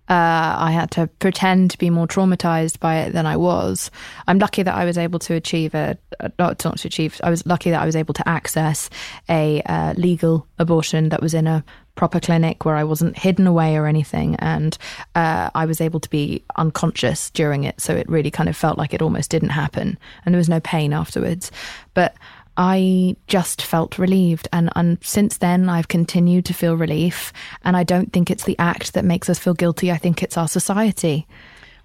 [0.09, 3.91] Uh, I had to pretend to be more traumatized by it than I was.
[4.27, 7.21] I'm lucky that I was able to achieve a, a not not to achieve.
[7.23, 8.89] I was lucky that I was able to access
[9.29, 11.63] a uh, legal abortion that was in a
[11.99, 14.79] proper clinic where I wasn't hidden away or anything, and
[15.17, 17.81] uh, I was able to be unconscious during it.
[17.81, 20.61] So it really kind of felt like it almost didn't happen, and there was no
[20.61, 21.51] pain afterwards.
[21.95, 22.15] But
[22.57, 24.49] I just felt relieved.
[24.53, 27.33] And, and since then, I've continued to feel relief.
[27.63, 29.93] And I don't think it's the act that makes us feel guilty.
[29.93, 31.27] I think it's our society.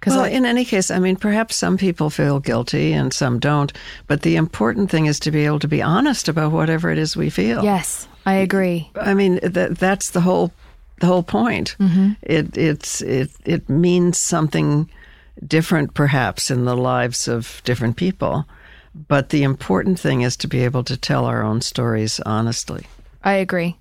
[0.00, 3.72] Because Well, in any case, I mean, perhaps some people feel guilty and some don't,
[4.08, 7.16] but the important thing is to be able to be honest about whatever it is
[7.16, 7.62] we feel.
[7.64, 8.90] yes, I agree.
[8.96, 10.52] I mean, that that's the whole
[11.00, 11.76] the whole point.
[11.78, 12.12] Mm-hmm.
[12.22, 14.90] It it's it it means something
[15.46, 18.46] different, perhaps, in the lives of different people.
[19.08, 22.86] But the important thing is to be able to tell our own stories honestly.
[23.24, 23.76] I agree.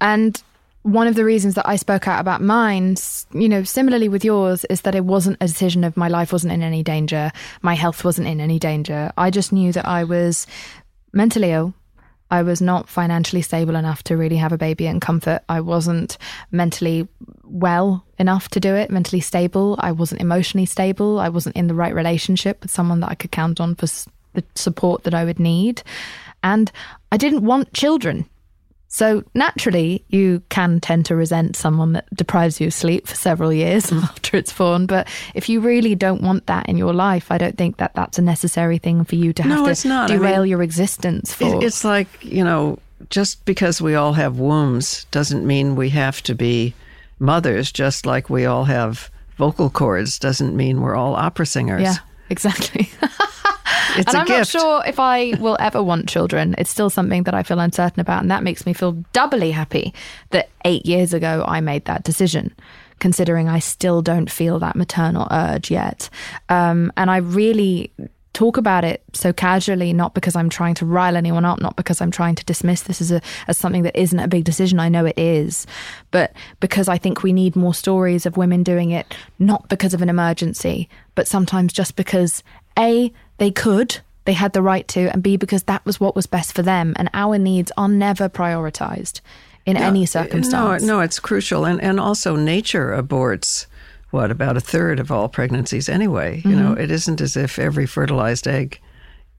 [0.00, 0.40] And
[0.82, 2.96] one of the reasons that I spoke out about mine,
[3.32, 6.52] you know, similarly with yours, is that it wasn't a decision of my life wasn't
[6.52, 7.30] in any danger.
[7.62, 9.12] My health wasn't in any danger.
[9.16, 10.46] I just knew that I was
[11.12, 11.74] mentally ill.
[12.32, 15.42] I was not financially stable enough to really have a baby in comfort.
[15.50, 16.16] I wasn't
[16.50, 17.06] mentally
[17.44, 19.76] well enough to do it, mentally stable.
[19.78, 21.20] I wasn't emotionally stable.
[21.20, 23.86] I wasn't in the right relationship with someone that I could count on for
[24.32, 25.82] the support that I would need.
[26.42, 26.72] And
[27.12, 28.24] I didn't want children.
[28.94, 33.50] So naturally, you can tend to resent someone that deprives you of sleep for several
[33.50, 34.84] years after it's born.
[34.84, 38.18] But if you really don't want that in your life, I don't think that that's
[38.18, 40.10] a necessary thing for you to have No, to it's not.
[40.10, 41.64] I derail mean, your existence for.
[41.64, 42.78] It's like you know,
[43.08, 46.74] just because we all have wombs doesn't mean we have to be
[47.18, 47.72] mothers.
[47.72, 51.80] Just like we all have vocal cords doesn't mean we're all opera singers.
[51.80, 51.94] yeah,
[52.28, 52.90] exactly.
[53.96, 54.54] it's and a I'm gift.
[54.54, 56.54] not sure if I will ever want children.
[56.58, 59.94] It's still something that I feel uncertain about, and that makes me feel doubly happy
[60.30, 62.54] that eight years ago I made that decision.
[62.98, 66.08] Considering I still don't feel that maternal urge yet,
[66.48, 67.90] um, and I really
[68.32, 72.00] talk about it so casually, not because I'm trying to rile anyone up, not because
[72.00, 74.80] I'm trying to dismiss this as a as something that isn't a big decision.
[74.80, 75.66] I know it is,
[76.10, 80.02] but because I think we need more stories of women doing it, not because of
[80.02, 82.42] an emergency, but sometimes just because
[82.78, 86.28] a they could, they had the right to, and b because that was what was
[86.28, 89.20] best for them, and our needs are never prioritized
[89.66, 90.84] in any circumstance.
[90.84, 93.66] No, no, it's crucial, and and also nature aborts
[94.12, 96.38] what about a third of all pregnancies anyway.
[96.38, 96.50] Mm-hmm.
[96.50, 98.78] You know, it isn't as if every fertilized egg,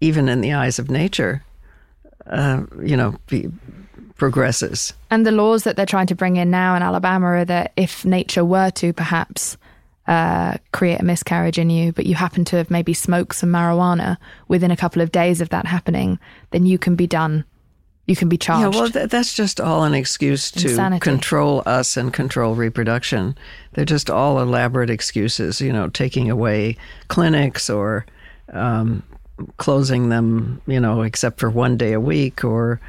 [0.02, 1.46] even in the eyes of nature,
[2.26, 3.48] uh, you know, be,
[4.18, 4.92] progresses.
[5.12, 8.04] And the laws that they're trying to bring in now in Alabama are that if
[8.04, 9.56] nature were to perhaps
[10.08, 14.18] uh, create a miscarriage in you, but you happen to have maybe smoked some marijuana
[14.48, 16.20] within a couple of days of that happening,
[16.52, 17.46] then you can be done
[18.06, 18.76] you can be charged.
[18.76, 21.02] Yeah, well, th- that's just all an excuse to Insanity.
[21.02, 23.38] control us and control reproduction.
[23.74, 26.76] They're just all elaborate excuses, you know, taking away
[27.08, 28.06] clinics or
[28.52, 29.04] um,
[29.58, 32.82] closing them, you know, except for one day a week or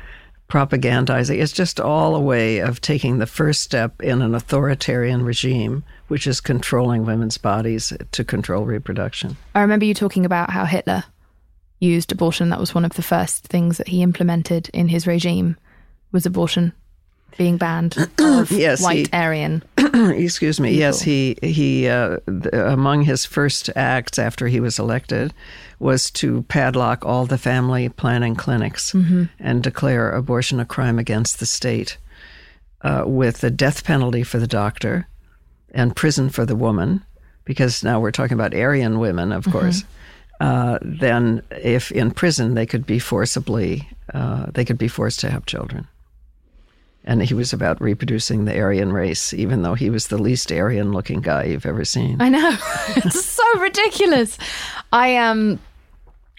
[0.48, 1.40] propagandizing.
[1.40, 6.26] It's just all a way of taking the first step in an authoritarian regime, which
[6.26, 9.36] is controlling women's bodies to control reproduction.
[9.54, 11.04] I remember you talking about how Hitler
[11.80, 12.50] used abortion.
[12.50, 15.56] That was one of the first things that he implemented in his regime
[16.12, 16.72] was abortion
[17.36, 19.62] being banned of yes, white he, Aryan.
[19.76, 20.68] excuse me.
[20.68, 20.78] people.
[20.80, 25.34] Yes, he he uh, th- among his first acts after he was elected
[25.80, 29.24] was to padlock all the family planning clinics Mm-hmm.
[29.40, 31.98] and declare abortion a crime against the state,
[32.82, 35.08] uh, with the death penalty for the doctor
[35.74, 37.04] and prison for the woman,
[37.44, 39.84] because now we're talking about Aryan women, of course.
[40.40, 45.30] Uh, then, if in prison, they could be forcibly uh, they could be forced to
[45.30, 45.86] have children
[47.04, 50.92] and he was about reproducing the Aryan race, even though he was the least Aryan
[50.92, 52.20] looking guy you've ever seen.
[52.20, 52.56] I know.
[52.96, 54.38] it's so ridiculous.
[54.92, 55.58] I um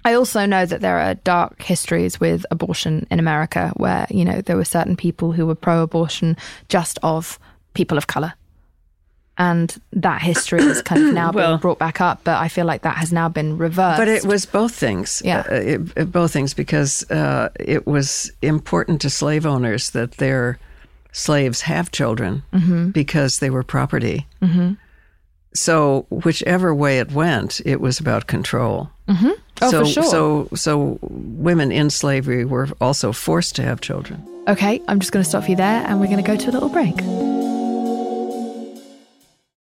[0.03, 4.41] I also know that there are dark histories with abortion in America where, you know,
[4.41, 6.37] there were certain people who were pro abortion
[6.69, 7.39] just of
[7.73, 8.33] people of colour.
[9.37, 12.65] And that history is kind of now Well- being brought back up, but I feel
[12.65, 13.99] like that has now been reversed.
[13.99, 15.21] But it was both things.
[15.25, 15.43] Yeah.
[15.51, 20.57] Uh, it, it- both things because uh, it was important to slave owners that their
[21.11, 22.89] slaves have children Mm-hmm.
[22.91, 24.25] because they were property.
[25.53, 28.89] So whichever way it went, it was about control.
[29.07, 29.35] Oh,
[29.71, 30.03] so, for sure.
[30.03, 34.21] So, so women in slavery were also forced to have children.
[34.49, 36.51] Okay, I'm just going to stop you there and we're going to go to a
[36.51, 36.95] little break.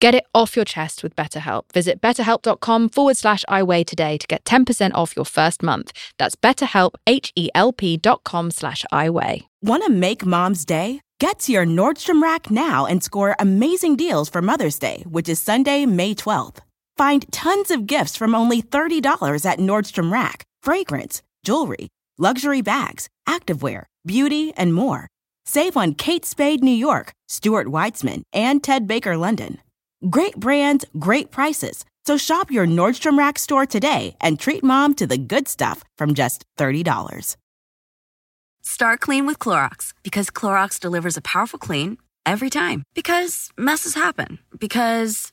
[0.00, 1.72] Get it off your chest with BetterHelp.
[1.72, 5.90] Visit betterhelp.com forward slash iWeigh today to get 10% off your first month.
[6.18, 9.46] That's betterhelp, H-E-L-P dot com slash iWeigh.
[9.60, 11.00] Want to make mom's day?
[11.18, 15.42] Get to your Nordstrom Rack now and score amazing deals for Mother's Day, which is
[15.42, 16.58] Sunday, May 12th.
[16.96, 23.84] Find tons of gifts from only $30 at Nordstrom Rack fragrance, jewelry, luxury bags, activewear,
[24.06, 25.08] beauty, and more.
[25.44, 29.58] Save on Kate Spade New York, Stuart Weitzman, and Ted Baker London.
[30.08, 31.84] Great brands, great prices.
[32.06, 36.14] So shop your Nordstrom Rack store today and treat mom to the good stuff from
[36.14, 37.36] just $30.
[38.62, 42.84] Start clean with Clorox because Clorox delivers a powerful clean every time.
[42.94, 44.38] Because messes happen.
[44.58, 45.32] Because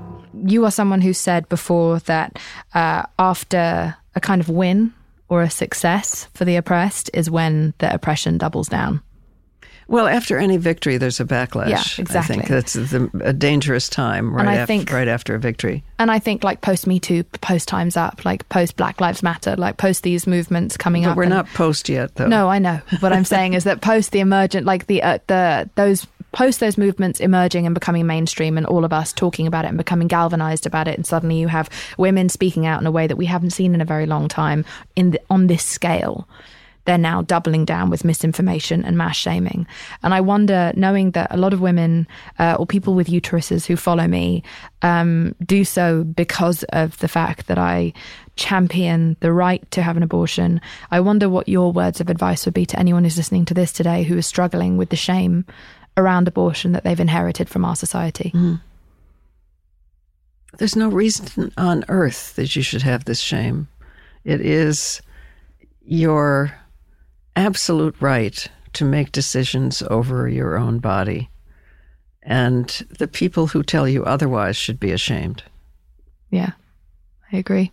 [0.45, 2.37] You are someone who said before that
[2.73, 4.93] uh, after a kind of win
[5.29, 9.01] or a success for the oppressed is when the oppression doubles down.
[9.87, 11.67] Well, after any victory, there's a backlash.
[11.69, 12.35] Yeah, exactly.
[12.35, 15.83] I think that's the, a dangerous time right, af- think- right after a victory.
[15.99, 19.57] And I think like post Me Too, post Times Up, like post Black Lives Matter,
[19.57, 21.17] like post these movements coming But up.
[21.17, 22.27] we're and- not post yet, though.
[22.27, 22.79] No, I know.
[23.01, 26.77] What I'm saying is that post the emergent, like the uh, the those post those
[26.77, 30.65] movements emerging and becoming mainstream, and all of us talking about it and becoming galvanized
[30.65, 33.51] about it, and suddenly you have women speaking out in a way that we haven't
[33.51, 34.65] seen in a very long time
[34.95, 36.27] in the, on this scale.
[36.85, 39.67] They're now doubling down with misinformation and mass shaming.
[40.01, 42.07] And I wonder, knowing that a lot of women
[42.39, 44.43] uh, or people with uteruses who follow me
[44.81, 47.93] um, do so because of the fact that I
[48.35, 52.55] champion the right to have an abortion, I wonder what your words of advice would
[52.55, 55.45] be to anyone who's listening to this today who is struggling with the shame
[56.01, 58.29] around abortion that they've inherited from our society.
[58.29, 58.55] Hmm.
[60.57, 63.67] There's no reason on earth that you should have this shame.
[64.23, 65.01] It is
[65.83, 66.53] your
[67.35, 71.29] absolute right to make decisions over your own body.
[72.23, 72.67] And
[72.99, 75.43] the people who tell you otherwise should be ashamed.
[76.29, 76.51] Yeah,
[77.31, 77.71] I agree.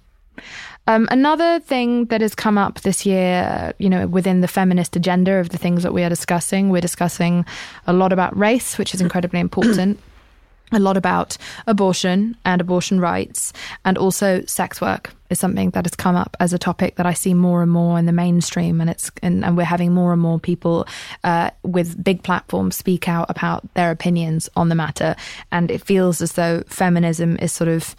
[0.89, 5.35] Um, another thing that has come up this year, you know, within the feminist agenda
[5.35, 7.45] of the things that we are discussing, we're discussing
[7.87, 10.01] a lot about race, which is incredibly important,
[10.73, 13.53] a lot about abortion and abortion rights,
[13.85, 17.13] and also sex work is something that has come up as a topic that I
[17.13, 20.23] see more and more in the mainstream, and it's and, and we're having more and
[20.23, 20.87] more people
[21.23, 25.17] uh, with big platforms speak out about their opinions on the matter,
[25.53, 27.95] and it feels as though feminism is sort of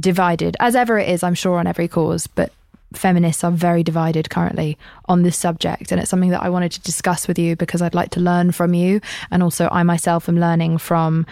[0.00, 2.52] divided, as ever it is, I'm sure, on every cause, but
[2.94, 5.92] feminists are very divided currently on this subject.
[5.92, 8.52] And it's something that I wanted to discuss with you because I'd like to learn
[8.52, 9.00] from you.
[9.30, 11.26] And also, I myself am learning from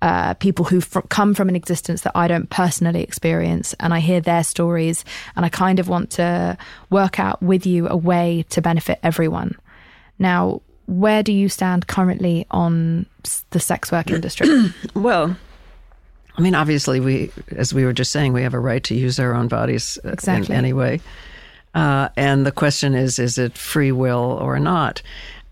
[0.00, 3.74] uh, people who fr- come from an existence that I don't personally experience.
[3.78, 5.04] And I hear their stories.
[5.36, 6.56] And I kind of want to
[6.88, 9.54] work out with you a way to benefit everyone.
[10.18, 14.48] Now, where do you stand currently on s- the sex work industry?
[14.94, 15.36] Well,
[16.36, 19.18] I mean, obviously, we, as we were just saying, we have a right to use
[19.18, 20.54] our own bodies uh, Exactly.
[20.54, 21.00] in any way.
[21.74, 25.02] Uh, and the question is, is it free will or not?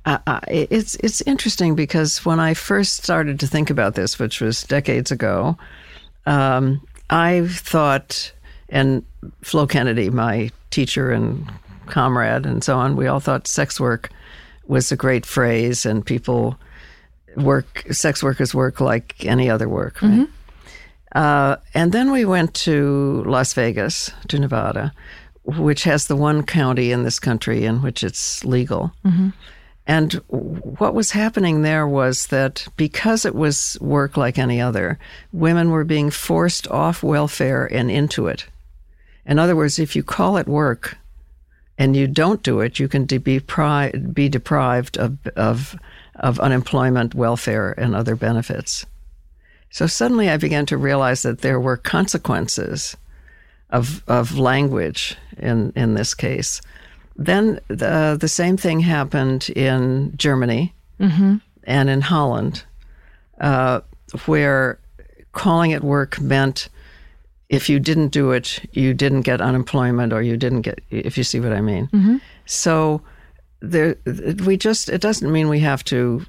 [0.06, 4.40] Uh, uh, it's it's interesting because when I first started to think about this, which
[4.40, 5.58] was decades ago,
[6.24, 8.32] um, I thought,
[8.70, 9.04] and
[9.42, 11.46] Flo Kennedy, my teacher and
[11.86, 14.10] comrade, and so on, we all thought sex work
[14.66, 16.58] was a great phrase, and people
[17.36, 20.00] work sex workers work like any other work.
[20.00, 20.28] Right?
[21.12, 24.92] Uh, and then we went to Las Vegas, to Nevada,
[25.44, 28.92] which has the one county in this country in which it's legal.
[29.86, 34.98] And what was happening there was that because it was work like any other,
[35.32, 38.46] women were being forced off welfare and into it.
[39.26, 40.96] In other words, if you call it work
[41.76, 45.76] and you don't do it, you can de- be, pri- be deprived of, of,
[46.14, 48.86] of unemployment, welfare, and other benefits.
[49.70, 52.96] So suddenly I began to realize that there were consequences
[53.70, 56.60] of, of language in, in this case.
[57.16, 60.74] Then the, the same thing happened in Germany
[61.64, 62.64] and in Holland,
[63.40, 63.80] uh,
[64.26, 64.78] where
[65.32, 66.68] calling it work meant
[67.48, 71.24] if you didn't do it, you didn't get unemployment or you didn't get, if you
[71.24, 71.88] see what I mean.
[72.46, 73.02] So
[73.60, 73.96] there,
[74.44, 76.24] we just, it doesn't mean we have to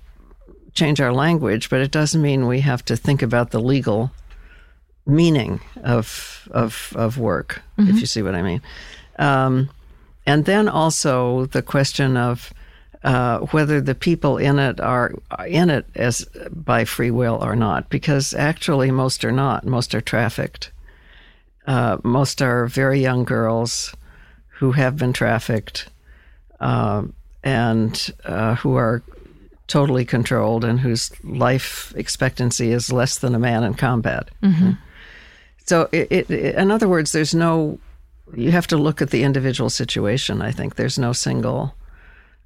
[0.74, 4.12] change our language, but it doesn't mean we have to think about the legal
[5.06, 8.62] meaning of of of work, if you see what I mean.
[9.18, 9.70] Um,
[10.26, 12.54] and then also the question of
[13.04, 15.14] uh, whether the people in it are
[15.48, 19.66] in it as by free will or not, because actually most are not.
[19.66, 20.72] Most are trafficked.
[21.66, 23.94] Uh, most are very young girls
[24.48, 25.88] who have been trafficked
[26.60, 29.02] um, and uh, who are
[29.72, 34.30] totally controlled and whose life expectancy is less than a man in combat.
[35.66, 37.80] So, it, it, in other words, there's no.
[38.36, 40.42] You have to look at the individual situation.
[40.42, 41.74] I think there's no single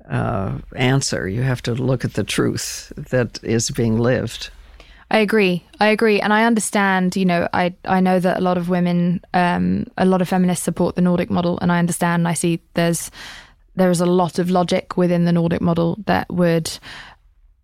[0.09, 1.27] uh, answer.
[1.27, 4.51] You have to look at the truth that is being lived.
[5.09, 5.63] I agree.
[5.79, 7.15] I agree, and I understand.
[7.15, 10.65] You know, I I know that a lot of women, um, a lot of feminists
[10.65, 12.27] support the Nordic model, and I understand.
[12.27, 13.11] I see there's
[13.75, 16.79] there is a lot of logic within the Nordic model that would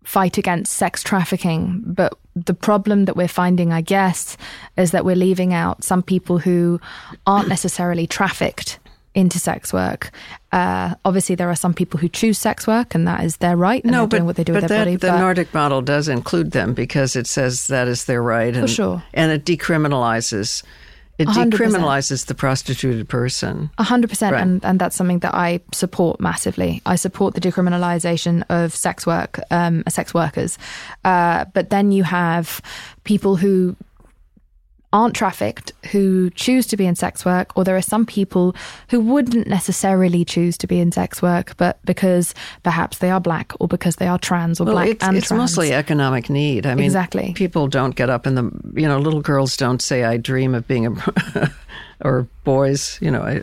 [0.04, 1.82] fight against sex trafficking.
[1.84, 4.36] But the problem that we're finding, I guess,
[4.76, 6.80] is that we're leaving out some people who
[7.26, 8.78] aren't necessarily trafficked
[9.14, 10.10] into sex work.
[10.52, 13.82] Uh, obviously, there are some people who choose sex work, and that is their right.
[13.82, 14.96] And no, but what they do with their that, body.
[14.96, 18.68] the but Nordic model does include them because it says that is their right, and,
[18.68, 19.02] sure.
[19.12, 20.62] and it decriminalizes.
[21.18, 21.50] It 100%.
[21.50, 23.70] decriminalizes the prostituted person.
[23.78, 24.42] A hundred percent, Right.
[24.42, 26.80] and and that's something that I support massively.
[26.86, 30.58] I support the decriminalisation of sex work, um, sex workers.
[31.04, 32.60] Uh, but then you have
[33.04, 33.76] people who
[34.92, 38.54] aren't trafficked who choose to be in sex work, or there are some people
[38.90, 43.52] who wouldn't necessarily choose to be in sex work, but because perhaps they are black,
[43.60, 45.38] or because they are trans, or Well, black it's, and it's trans.
[45.40, 46.66] mostly economic need.
[46.66, 47.32] I mean, Exactly.
[47.34, 50.66] People don't get up in the you know little girls don't say I dream of
[50.68, 51.50] being a
[52.04, 52.98] or boys.
[53.00, 53.42] You know, I,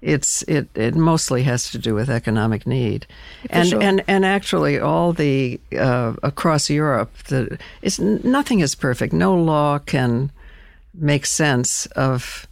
[0.00, 3.06] it's it it mostly has to do with economic need,
[3.50, 3.82] and sure.
[3.82, 9.12] and and actually all the uh, across Europe the it's nothing is perfect.
[9.12, 10.30] No law can
[10.94, 12.46] make sense of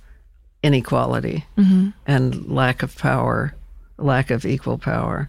[0.63, 1.91] inequality Mm-hmm.
[2.07, 3.55] and lack of power,
[3.99, 5.29] lack of equal power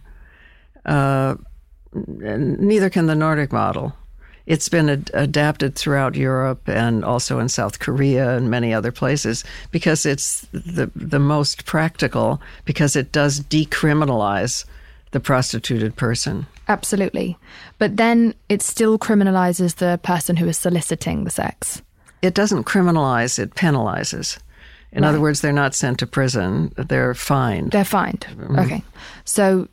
[0.86, 1.34] Uh,
[1.94, 3.92] neither can the Nordic model.
[4.46, 9.44] It's been ad- adapted throughout Europe and also in South Korea and many other places
[9.70, 14.66] because it's the the most practical because it does decriminalize
[15.12, 16.46] the prostituted person.
[16.68, 17.36] Absolutely,
[17.78, 21.80] but then it still criminalises the person who is soliciting the sex.
[22.24, 24.38] It doesn't criminalize; it penalizes.
[24.92, 27.72] In other words, they're not sent to prison; they're fined.
[27.72, 28.26] They're fined.
[28.58, 28.82] Okay.
[29.24, 29.68] So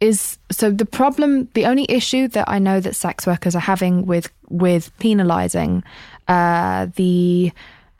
[0.00, 4.04] is so the problem the only issue that I know that sex workers are having
[4.06, 5.84] with with penalizing
[6.28, 7.52] uh the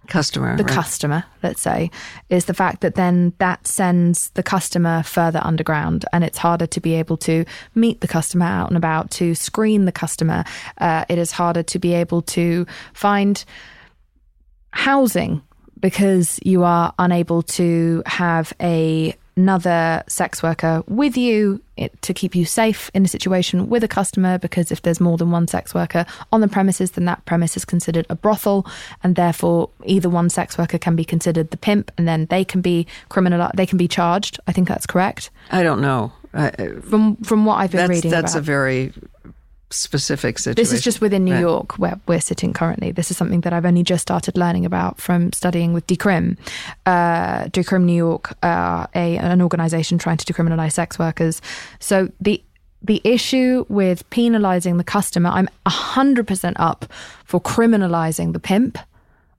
[0.09, 0.72] Customer, the right?
[0.72, 1.90] customer, let's say,
[2.28, 6.80] is the fact that then that sends the customer further underground and it's harder to
[6.80, 7.44] be able to
[7.74, 10.44] meet the customer out and about, to screen the customer.
[10.78, 13.44] Uh, it is harder to be able to find
[14.72, 15.40] housing
[15.78, 21.61] because you are unable to have a another sex worker with you
[22.03, 25.30] to keep you safe in a situation with a customer because if there's more than
[25.30, 28.66] one sex worker on the premises then that premise is considered a brothel
[29.03, 32.61] and therefore either one sex worker can be considered the pimp and then they can
[32.61, 36.12] be criminal they can be charged i think that's correct I don't know.
[36.35, 36.51] I,
[36.89, 38.41] from from what i've been that's reading that's about.
[38.41, 38.93] a very
[39.73, 40.62] specific situation.
[40.62, 41.41] This is just within New Right.
[41.41, 42.93] York where we're sitting currently.
[42.93, 46.37] This is something that I've only just started learning about from studying with Decrim.
[46.87, 51.41] Uh, Decrim New York, uh, a, an organization trying to decriminalize sex workers.
[51.81, 52.43] So the
[52.85, 56.87] the issue with penalizing the customer, I'm 100% up
[57.25, 58.77] for criminalizing the pimp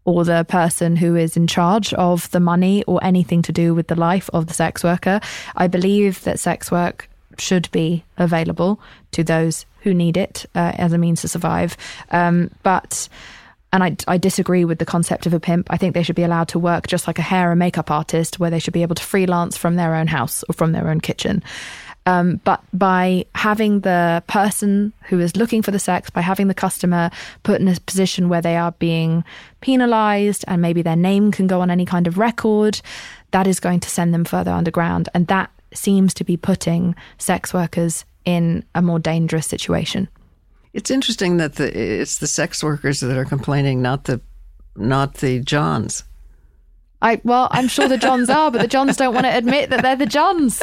[0.06, 3.88] or the person who is in charge of the money or anything to do with
[3.88, 5.20] the life of the sex worker.
[5.58, 8.80] I believe that sex work should be available
[9.12, 11.78] to those who need it uh, as a means to survive.
[12.12, 13.08] Um, but
[13.72, 15.68] and I, I disagree with the concept of a pimp.
[15.72, 18.40] I think they should be allowed to work just like a hair and makeup artist,
[18.40, 21.02] where they should be able to freelance from their own house or from their own
[21.02, 21.44] kitchen.
[22.06, 26.54] Um, but by having the person who is looking for the sex, by having the
[26.54, 27.10] customer
[27.44, 29.24] put in a position where they are being
[29.62, 32.80] penalized and maybe their name can go on any kind of record,
[33.32, 35.10] that is going to send them further underground.
[35.14, 40.08] And that seems to be putting sex workers in a more dangerous situation.
[40.74, 44.22] It's interesting that the it's the sex workers that are complaining, not the
[44.76, 46.04] not the Johns.
[47.02, 49.82] I well, I'm sure the Johns are, but the Johns don't want to admit that
[49.84, 50.60] they're the Johns.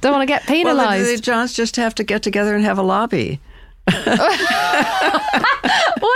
[0.00, 1.18] Don't want to get Well, the, penalized.
[1.18, 3.40] the Johns just have to get together and have a lobby.
[3.92, 3.98] what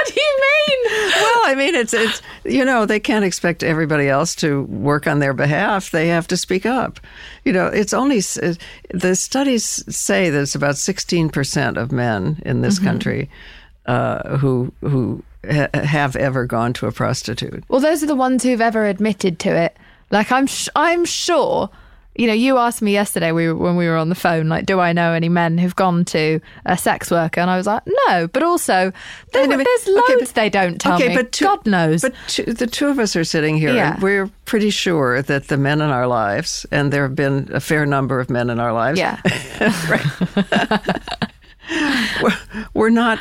[0.07, 0.79] do you mean?
[1.17, 5.19] Well, I mean, it's it's you know they can't expect everybody else to work on
[5.19, 5.91] their behalf.
[5.91, 7.01] They have to speak up.
[7.45, 8.55] You know, it's only uh,
[8.93, 13.29] the studies say that it's about sixteen percent of men in this country
[13.87, 17.65] uh, who who ha- have ever gone to a prostitute.
[17.69, 19.77] Well, those are the ones who've ever admitted to it.
[20.11, 21.69] Like I'm, sh- I'm sure.
[22.19, 24.81] You know, you asked me yesterday we when we were on the phone, like, do
[24.81, 27.41] I know any men who've gone to a sex worker?
[27.41, 28.27] And I was like, no.
[28.29, 28.93] But also,
[29.33, 31.17] there, Anyway, there's okay, loads but- they don't tell okay, me.
[31.17, 32.03] but two- God knows.
[32.03, 33.95] But two, the two of us are sitting here, Yeah.
[33.95, 37.61] and we're pretty sure that the men in our lives, and there have been a
[37.61, 39.21] fair number of men in our lives, yeah,
[42.23, 42.33] we're,
[42.75, 43.19] we're not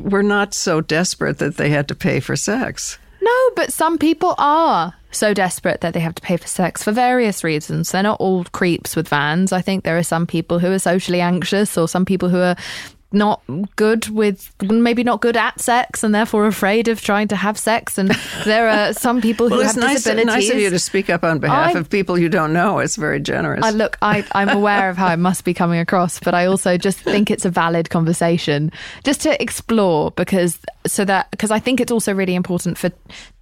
[0.00, 2.98] we're not so desperate that they had to pay for sex.
[3.20, 6.92] no, but some people are so desperate that they have to pay for sex for
[6.92, 7.90] various reasons.
[7.90, 9.52] They're not all creeps with vans.
[9.52, 12.56] I think there are some people who are socially anxious, or some people who are
[13.12, 13.42] not
[13.76, 17.98] good with maybe not good at sex and therefore afraid of trying to have sex
[17.98, 18.10] and
[18.44, 21.08] there are some people who well, have it's nice, disabilities nice of you to speak
[21.08, 22.78] up on behalf I- of people you don't know.
[22.80, 23.64] It's very generous.
[23.64, 26.76] I look, I, I'm aware of how it must be coming across, but I also
[26.76, 28.72] just think it's a valid conversation
[29.04, 32.90] just to explore because so that because I think it's also really important for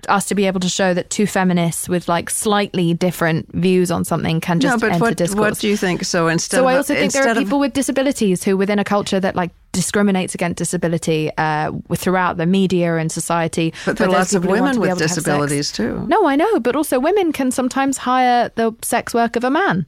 [0.09, 4.05] us to be able to show that two feminists with like slightly different views on
[4.05, 5.39] something can just no, but enter what, discourse.
[5.39, 6.05] what do you think?
[6.05, 8.57] So instead so of, I also think there are instead of- people with disabilities who,
[8.57, 13.99] within a culture that like discriminates against disability uh, throughout the media and society, But
[13.99, 16.05] there are lots of people women with to disabilities too.
[16.07, 19.87] No, I know, but also women can sometimes hire the sex work of a man.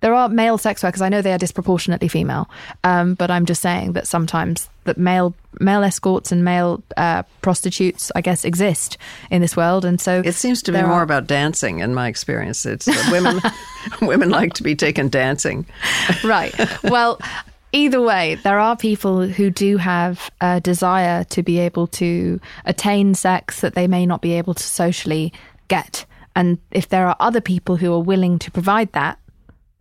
[0.00, 1.00] There are male sex workers.
[1.02, 2.48] I know they are disproportionately female,
[2.84, 8.12] um, but I'm just saying that sometimes that male male escorts and male uh, prostitutes,
[8.14, 8.98] I guess, exist
[9.30, 12.08] in this world, and so It seems to be more are- about dancing, in my
[12.08, 12.66] experience.
[12.66, 13.40] It's women.
[14.02, 15.64] women like to be taken dancing.
[16.24, 16.52] right.
[16.84, 17.18] Well,
[17.72, 23.14] either way, there are people who do have a desire to be able to attain
[23.14, 25.32] sex that they may not be able to socially
[25.68, 26.04] get.
[26.34, 29.18] And if there are other people who are willing to provide that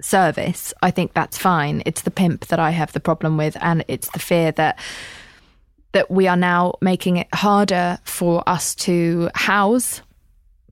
[0.01, 1.83] service, I think that's fine.
[1.85, 4.79] It's the pimp that I have the problem with, and it's the fear that
[5.93, 10.01] that we are now making it harder for us to house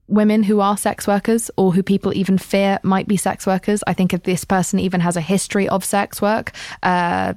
[0.06, 3.82] women who are sex workers or who people even fear might be sex workers.
[3.86, 6.52] I think if this person even has a history of sex work,
[6.82, 7.34] uh,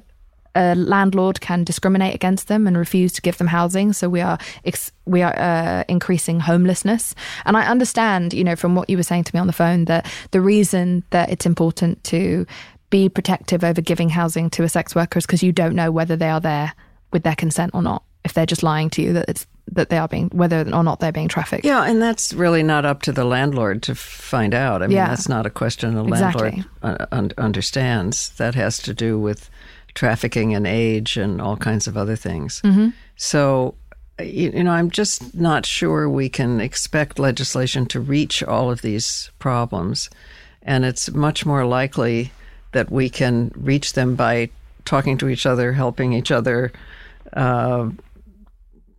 [0.54, 3.92] a landlord can discriminate against them and refuse to give them housing.
[3.92, 7.14] So we are ex- we are uh, increasing homelessness.
[7.44, 9.84] And I understand, you know, from what you were saying to me on the phone,
[9.86, 12.46] that the reason that it's important to
[12.90, 16.16] be protective over giving housing to a sex worker is because you don't know whether
[16.16, 16.72] they are there
[17.12, 18.02] with their consent or not.
[18.24, 20.98] If they're just lying to you that it's that they are being whether or not
[20.98, 21.64] they're being trafficked.
[21.64, 24.82] Yeah, and that's really not up to the landlord to find out.
[24.82, 25.08] I mean, Yeah.
[25.08, 28.30] that's not a question the landlord uh, un- understands.
[28.38, 29.50] That has to do with
[29.98, 32.62] trafficking and age and all kinds of other things.
[32.62, 32.90] Mm-hmm.
[33.16, 33.74] So,
[34.20, 38.80] you, you know, I'm just not sure we can expect legislation to reach all of
[38.80, 40.08] these problems.
[40.62, 42.30] And it's much more likely
[42.70, 44.50] that we can reach them by
[44.84, 46.70] talking to each other, helping each other,
[47.32, 47.90] uh,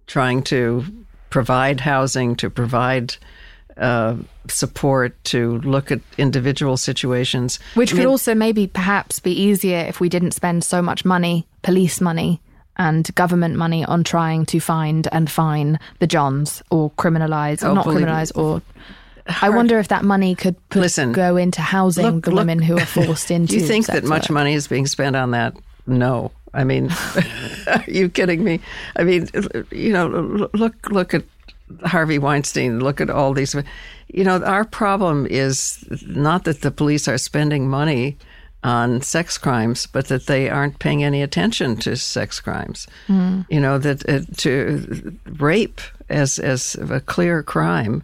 [0.06, 0.84] trying to
[1.30, 3.16] provide housing, to provide
[3.80, 4.16] uh,
[4.48, 7.60] support, to look at individual situations.
[7.76, 11.06] Which I could mean, also maybe perhaps be easier if we didn't spend so much
[11.06, 12.42] money, police money
[12.78, 17.74] and government money on trying to find and fine the Johns or criminalize, or Oh,
[17.74, 18.62] not criminalize, or.
[19.42, 22.60] I wonder if that money could put, Listen, go into housing look- the look- women
[22.60, 23.54] who are forced into.
[23.54, 24.34] Do you think that much work.
[24.34, 25.56] money is being spent on that?
[25.86, 26.32] No.
[26.52, 26.90] I mean,
[27.68, 28.60] are you kidding me?
[28.96, 29.28] I mean,
[29.72, 30.08] you know,
[30.54, 31.24] look look at
[31.86, 32.80] Harvey Weinstein.
[32.80, 33.56] Look at all these.
[34.08, 38.18] You know, our problem is not that the police are spending money
[38.64, 42.88] on sex crimes, but that they aren't paying any attention to sex crimes.
[43.50, 48.04] You know that uh, to rape as as a clear crime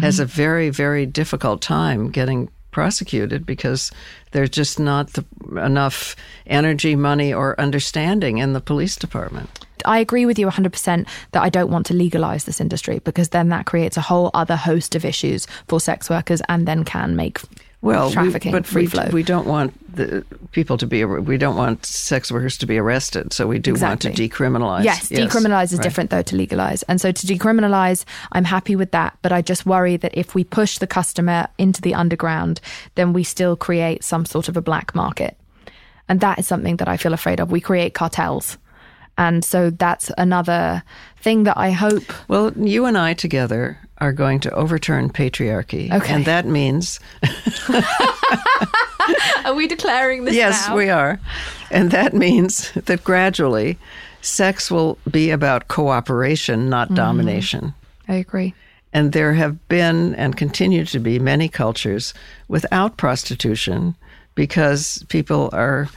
[0.00, 3.92] has a very very difficult time getting prosecuted because
[4.32, 5.24] there's just not the,
[5.62, 9.66] enough energy, money, or understanding in the police department.
[9.84, 13.48] I agree with you 100% that I don't want to legalize this industry because then
[13.50, 17.40] that creates a whole other host of issues for sex workers and then can make
[17.80, 19.08] Well, we- trafficking but free we, flow.
[19.12, 21.04] we don't want the people to be.
[21.04, 23.32] We don't want sex workers to be arrested.
[23.34, 24.08] So we do Exactly.
[24.10, 24.84] want to decriminalize.
[24.84, 25.82] Yes, decriminalize is right.
[25.82, 26.82] different though to legalize.
[26.84, 29.18] And so to decriminalize, I'm happy with that.
[29.20, 32.60] But I just worry that if we push the customer into the underground,
[32.94, 35.36] then we still create some sort of a black market.
[36.08, 37.50] And that is something that I feel afraid of.
[37.50, 38.56] We create cartels.
[39.18, 40.82] And so that's another
[41.20, 42.04] thing that I hope.
[42.28, 46.12] Well, you and I together are going to overturn patriarchy, Okay.
[46.14, 46.98] and that means
[49.44, 51.18] Are we declaring this yes, we are,
[51.70, 53.78] and that means that gradually,
[54.20, 56.94] sex will be about cooperation, not Mm-hmm.
[56.96, 57.74] domination.
[58.08, 58.54] I agree.
[58.92, 62.12] And there have been and continue to be many cultures
[62.48, 63.94] without prostitution
[64.34, 65.88] because people are,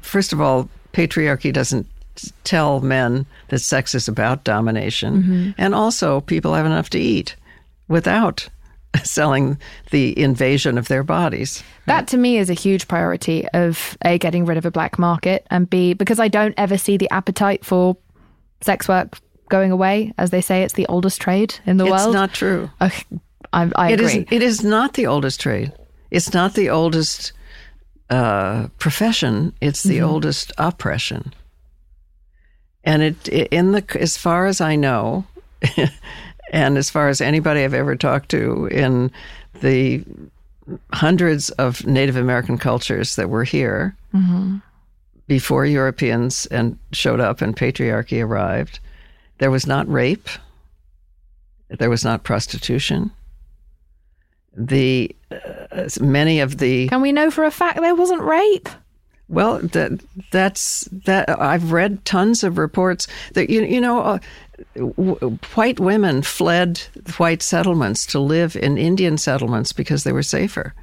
[0.00, 1.86] first of all, patriarchy doesn't
[2.44, 5.54] tell men that sex is about domination.
[5.58, 7.36] And also, people have enough to eat
[7.88, 8.48] without
[9.04, 9.58] selling
[9.90, 11.62] the invasion of their bodies.
[11.86, 15.46] That to me is a huge priority of A, getting rid of a black market,
[15.50, 17.96] and B, because I don't ever see the appetite for
[18.60, 20.12] sex work going away.
[20.18, 22.08] As they say, it's the oldest trade in the It's world.
[22.08, 22.70] It's not true.
[22.80, 22.92] I,
[23.52, 24.06] I It agree.
[24.06, 24.26] is.
[24.30, 25.72] It is not the oldest trade.
[26.10, 27.32] It's not the oldest
[28.10, 29.54] uh, profession.
[29.60, 31.32] It's the oldest oppression.
[32.84, 35.24] And it in the as far as I know,
[36.52, 39.10] and as far as anybody I've ever talked to in
[39.60, 40.04] the
[40.92, 43.96] hundreds of Native American cultures that were here,
[45.26, 48.80] before Europeans and showed up and patriarchy arrived,
[49.38, 50.28] there was not rape,
[51.68, 53.10] there was not prostitution.
[54.54, 58.68] The uh, many of the Can we know for a fact there wasn't rape?
[59.32, 61.28] Well, that that's that.
[61.40, 64.18] I've read tons of reports that you you know, uh,
[65.56, 66.80] white women fled
[67.16, 70.74] white settlements to live in Indian settlements because they were safer.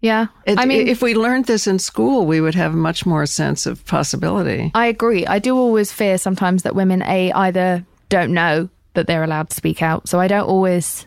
[0.00, 0.26] Yeah.
[0.46, 3.66] It- I mean, if we learned this in school, we would have much more sense
[3.66, 4.72] of possibility.
[4.74, 5.24] I agree.
[5.26, 9.56] I do always fear sometimes that women a either don't know that they're allowed to
[9.56, 10.08] speak out.
[10.08, 11.06] So I don't always.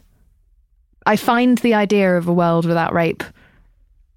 [1.06, 3.24] I find the idea of a world without rape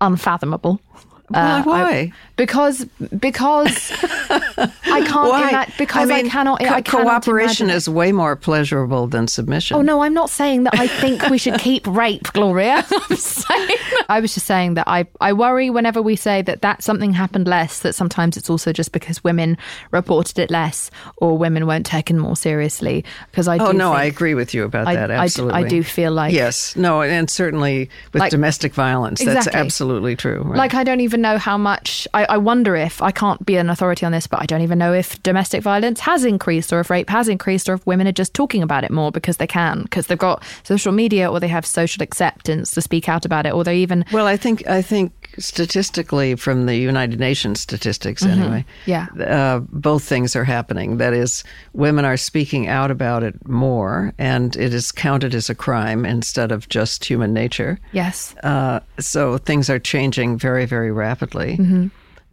[0.00, 0.80] unfathomable.
[1.28, 1.40] Why?
[1.60, 1.82] Uh, why?
[1.92, 2.84] I- because
[3.18, 3.90] because
[4.30, 5.48] I can't why?
[5.50, 6.60] imagine because I, mean, cannot.
[6.60, 9.76] co- I cannot cooperation imagine is way more pleasurable than submission.
[9.76, 12.84] Oh no, I'm not saying that I think we should keep rape, Gloria.
[13.10, 13.76] I'm saying
[14.08, 17.48] I was just saying that I I worry whenever we say that that something happened
[17.48, 19.58] less that sometimes it's also just because women
[19.90, 24.04] reported it less or women weren't taken more seriously because I do Oh no, I
[24.04, 25.10] agree with you about I- that.
[25.10, 29.22] I d- I Absolutely, do feel like- yes, no, and certainly with Like- domestic violence,
[29.24, 30.42] that's absolutely true.
[30.42, 30.56] right?
[30.56, 32.06] Like I don't even know how much.
[32.14, 34.78] I, I wonder if I can't be an authority on this, but I don't even
[34.78, 38.12] know if domestic violence has increased or if rape has increased or if women are
[38.12, 41.48] just talking about it more because they can because they've got social media or they
[41.48, 44.82] have social acceptance to speak out about it or they even Well, I think I
[44.82, 48.90] think statistically, from the United Nations statistics, anyway, Mm-hmm.
[48.90, 49.06] Yeah.
[49.26, 50.98] uh, both things are happening.
[50.98, 55.54] That is, women are speaking out about it more, and it is counted as a
[55.54, 57.78] crime instead of just human nature.
[57.92, 61.56] yes Uh, so things are changing very, very rapidly.
[61.58, 61.86] Mm-hmm.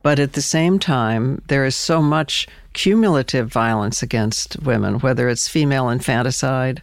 [0.04, 5.48] But at the same time, there is so much cumulative violence against women, whether it's
[5.48, 6.82] female infanticide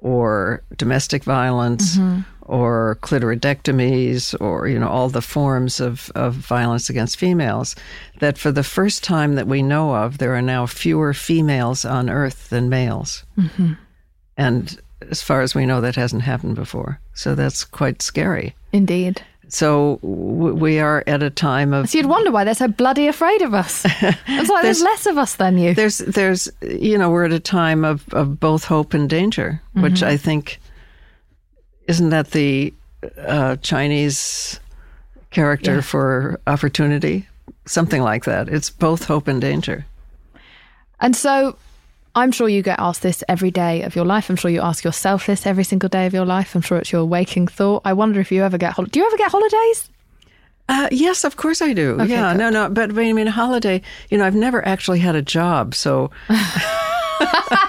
[0.00, 2.20] or domestic violence Mm-hmm.
[2.46, 7.74] Or clitoridectomies or, you know, all the forms of, of violence against females,
[8.20, 12.08] that for the first time that we know of, there are now fewer females on
[12.10, 13.24] earth than males.
[13.38, 13.72] Mm-hmm.
[14.36, 14.80] And
[15.10, 17.00] as far as we know, that hasn't happened before.
[17.14, 18.54] So that's quite scary.
[18.72, 19.22] indeed.
[19.48, 23.06] So w- we are at a time of So you'd wonder why they're so bloody
[23.06, 23.84] afraid of us.
[24.26, 25.74] It's like there's, There's- less of us than you.
[25.74, 30.02] there's there's you know we're at a time of of both hope and danger, which
[30.02, 30.58] I think
[31.88, 32.72] isn't that the
[33.18, 34.60] uh, Chinese
[35.30, 37.26] character for opportunity,
[37.66, 38.48] something like that.
[38.48, 39.86] It's both hope and danger.
[41.00, 41.56] And so
[42.14, 44.28] I'm sure you get asked this every day of your life.
[44.28, 46.54] I'm sure you ask yourself this every single day of your life.
[46.54, 47.82] I'm sure it's your waking thought.
[47.84, 49.88] I wonder if you ever get hol- do you ever get holidays?
[50.68, 51.96] Uh, yes, of course I do.
[52.06, 52.38] yeah, good.
[52.38, 53.82] no, no, but I mean, holiday.
[54.10, 56.10] You know, I've never actually had a job, so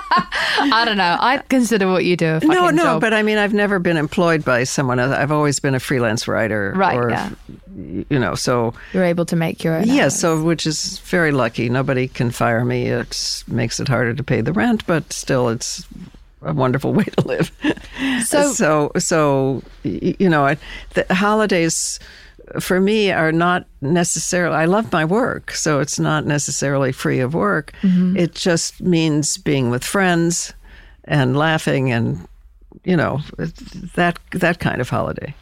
[0.65, 1.17] I don't know.
[1.19, 2.83] I'd consider what you do no, no.
[2.83, 3.01] job.
[3.01, 4.99] But I mean, I've never been employed by someone.
[4.99, 5.13] else.
[5.15, 7.29] I've always been a freelance writer, Right, Or, yeah.
[7.75, 9.87] You know, so you're able to make your own.
[9.87, 10.19] Yes, hours.
[10.19, 11.69] so which is very lucky.
[11.69, 12.87] Nobody can fire me.
[12.87, 15.85] It makes it harder to pay the rent, but still, it's
[16.43, 17.51] a wonderful way to live.
[18.25, 20.57] So- so, so you know, I-
[20.93, 21.99] the holidays
[22.59, 24.55] for me are not necessarily.
[24.55, 27.73] I love my work, so it's not necessarily free of work.
[27.81, 28.17] Mm-hmm.
[28.17, 30.53] It just means being with friends
[31.05, 32.27] and laughing and
[32.83, 33.21] you know
[33.95, 35.33] that that kind of holiday.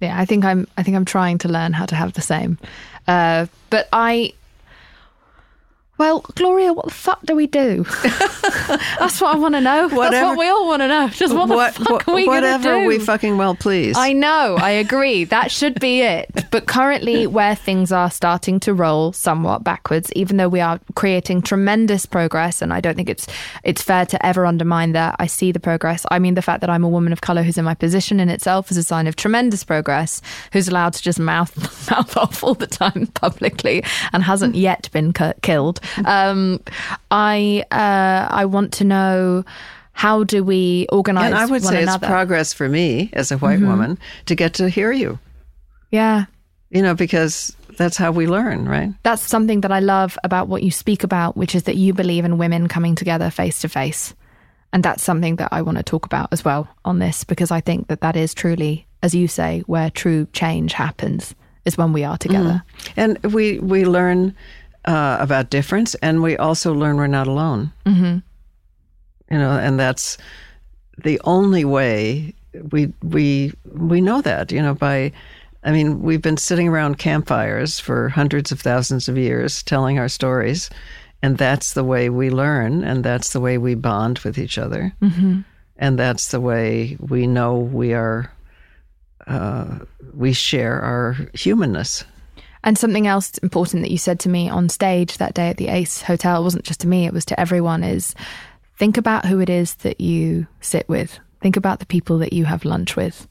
[0.00, 0.66] yeah, I think I'm.
[0.76, 2.58] I think I'm trying to learn how to have the same.
[3.08, 4.32] Uh, but I.
[5.96, 7.84] Well, Gloria, what the fuck do we do?
[8.98, 9.88] That's what I want to know.
[9.88, 11.08] That's what we all want to know.
[11.08, 13.96] Just what the fuck what- are we going to whatever we fucking well please.
[13.96, 15.22] I know, I agree.
[15.24, 16.30] That should be it.
[16.54, 21.42] But currently, where things are starting to roll somewhat backwards, even though we are creating
[21.42, 23.26] tremendous progress, and I don't think it's
[23.64, 25.16] it's fair to ever undermine that.
[25.18, 26.06] I see the progress.
[26.12, 28.28] I mean, the fact that I'm a woman of color who's in my position in
[28.28, 30.22] itself is a sign of tremendous progress.
[30.52, 31.56] Who's allowed to just mouth
[31.90, 33.82] mouth off all the time publicly
[34.12, 35.80] and hasn't yet been killed.
[36.04, 36.60] Um,
[37.10, 39.44] I uh, I want to know.
[39.96, 42.06] How do we organize And I would say another?
[42.06, 43.96] it's progress for me as a white woman
[44.26, 45.20] to get to hear you,
[45.92, 46.24] yeah,
[46.74, 48.92] you know, because that's how we learn, right?
[49.04, 52.24] that's something that I love about what you speak about, which is that you believe
[52.24, 54.14] in women coming together face to face.
[54.72, 57.60] And that's something that I want to talk about as well on this, because I
[57.60, 62.02] think that that is truly, as you say, where true change happens is when we
[62.02, 62.62] are together.
[62.96, 64.34] And we we learn
[64.84, 67.72] uh, about difference, and we also learn we're not alone.
[67.86, 68.18] Mm-hmm.
[69.30, 70.18] You know, and that's
[70.98, 72.34] the only way
[72.72, 74.50] we we we know that.
[74.50, 75.12] You know, by
[75.64, 80.08] I mean, we've been sitting around campfires for hundreds of thousands of years, telling our
[80.08, 80.68] stories,
[81.22, 84.92] and that's the way we learn, and that's the way we bond with each other,
[85.00, 85.40] mm-hmm.
[85.78, 88.30] and that's the way we know we are.
[89.26, 89.78] Uh,
[90.12, 92.04] we share our humanness.
[92.62, 95.68] And something else important that you said to me on stage that day at the
[95.68, 98.14] Ace Hotel wasn't just to me, it was to everyone is
[98.78, 101.18] think about who it is that you sit with.
[101.40, 103.26] Think about the people that you have lunch with.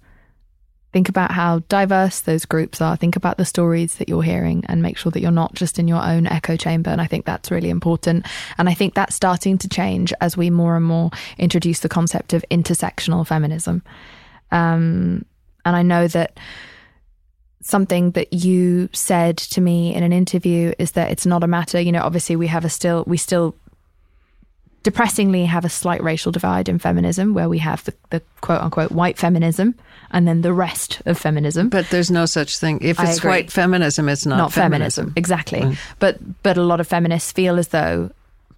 [0.94, 2.96] Think about how diverse those groups are.
[2.96, 5.88] Think about the stories that you're hearing and make sure that you're not just in
[5.88, 6.92] your own echo chamber.
[6.92, 8.28] And I think that's really important.
[8.60, 12.34] And I think that's starting to change as we more and more introduce the concept
[12.34, 13.82] of intersectional feminism.
[14.52, 15.26] Um,
[15.66, 16.38] and I know that
[17.62, 21.80] something that you said to me in an interview is that it's not a matter,
[21.80, 23.56] you know, obviously we have a still, we still
[24.84, 28.92] depressingly have a slight racial divide in feminism where we have the, the quote unquote
[28.92, 29.76] white feminism
[30.12, 31.70] and then the rest of feminism.
[31.70, 32.80] But there's no such thing.
[32.82, 35.06] If it's white feminism, it's not, not feminism.
[35.06, 35.14] feminism.
[35.16, 35.62] Exactly.
[35.62, 35.78] Mm.
[36.00, 38.12] But but a lot of feminists feel as though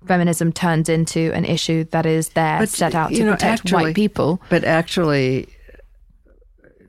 [0.05, 3.83] feminism turns into an issue that is there but, set out to know, protect actually,
[3.83, 4.41] white people.
[4.49, 5.47] But actually,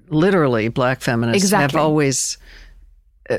[0.09, 1.79] literally, black feminists exactly.
[1.79, 2.39] have always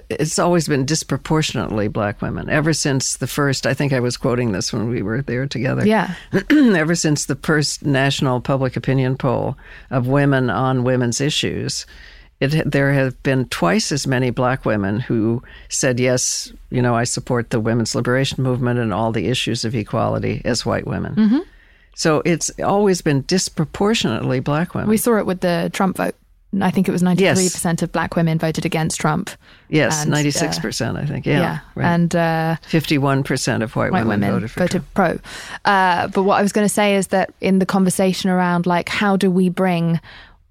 [0.09, 2.49] it's always been disproportionately black women.
[2.49, 5.85] Ever since the first i think i was quoting this when we were there together.
[5.85, 6.13] Yeah.
[6.51, 9.57] Ever since the first national public opinion poll
[9.89, 11.85] of women on women's issues
[12.39, 17.03] it, there have been twice as many black women who said yes you know i
[17.03, 21.15] support the women's liberation movement and all the issues of equality as white women.
[21.15, 21.39] Mm-hmm.
[21.95, 24.89] so it's always been disproportionately black women.
[24.89, 26.15] We saw it with the trump vote
[26.61, 27.81] I think it was 93% yes.
[27.81, 29.29] of black women voted against Trump.
[29.69, 31.25] Yes, and, 96%, uh, I think.
[31.25, 31.39] Yeah.
[31.39, 31.59] yeah.
[31.75, 31.85] Right.
[31.85, 35.19] And uh, 51% of white, white women, women, voted, voted pro.
[35.65, 38.87] Uh, but what I was going to say is that in the conversation around, like,
[38.87, 39.99] how do we bring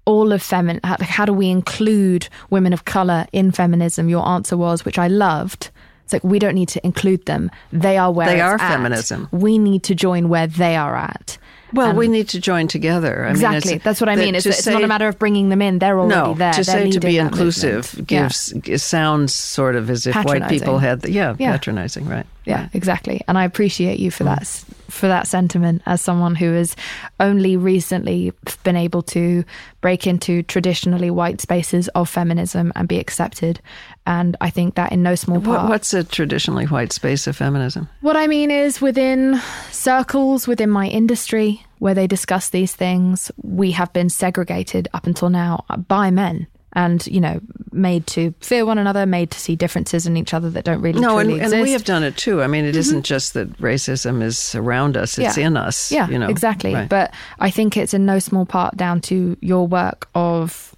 [0.05, 4.07] all of femin, how, how do we include women of color in feminism?
[4.07, 5.71] Your answer was, which I loved.
[6.05, 8.61] It's like we don't need to include them; they are where they are at.
[8.61, 9.27] feminism.
[9.31, 11.37] We need to join where they are at.
[11.73, 13.25] Well, we need to join together.
[13.25, 13.73] I exactly.
[13.73, 14.35] Mean, That's what I mean.
[14.35, 15.79] It's, it's say, not a matter of bringing them in.
[15.79, 16.53] They're already no, there.
[16.53, 18.07] To They're say to be inclusive movement.
[18.07, 18.77] gives yeah.
[18.77, 22.25] sounds sort of as if white people had the, yeah, yeah, patronizing, right?
[22.45, 23.21] Yeah, exactly.
[23.27, 24.35] And I appreciate you for mm.
[24.35, 26.75] that for that sentiment as someone who has
[27.19, 28.31] only recently
[28.63, 29.43] been able to
[29.81, 33.59] break into traditionally white spaces of feminism and be accepted.
[34.05, 35.69] And I think that in no small part.
[35.69, 37.89] What's a traditionally white space of feminism?
[38.01, 43.71] What I mean is within circles within my industry where they discuss these things, we
[43.71, 46.47] have been segregated up until now by men
[46.77, 50.49] and you know made to fear one another made to see differences in each other
[50.49, 51.09] that don't really exist.
[51.09, 52.97] no and, and, we have done it too i mean it mm-hmm.
[52.97, 55.47] not just that racism is around us it's yeah.
[55.47, 56.87] in us yeah you know exactly right.
[56.87, 60.75] but i think it's in no small part down to your work of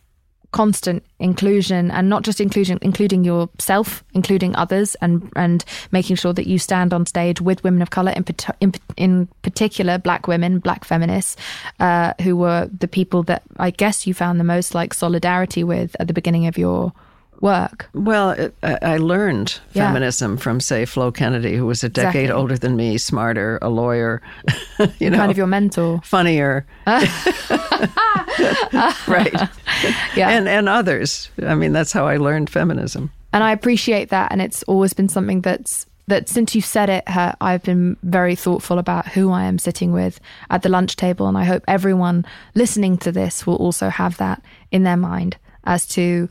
[0.51, 6.47] constant inclusion and not just inclusion including yourself including others and and making sure that
[6.47, 8.25] you stand on stage with women of color in
[8.59, 11.35] in, in particular black women black feminists
[11.79, 15.95] uh, who were the people that I guess you found the most like solidarity with
[15.99, 16.93] at the beginning of your
[17.41, 17.89] work?
[17.93, 19.87] Well, it, I learned yeah.
[19.87, 22.41] feminism from, say, Flo Kennedy, who was a decade exactly.
[22.41, 24.21] older than me, smarter, a lawyer,
[24.99, 27.07] you know, kind of your mentor, funnier, right?
[30.15, 31.29] Yeah, and and others.
[31.43, 34.31] I mean, that's how I learned feminism, and I appreciate that.
[34.31, 38.79] And it's always been something that's that since you said it, I've been very thoughtful
[38.79, 40.19] about who I am sitting with
[40.49, 41.27] at the lunch table.
[41.27, 42.25] And I hope everyone
[42.55, 46.27] listening to this will also have that in their mind as to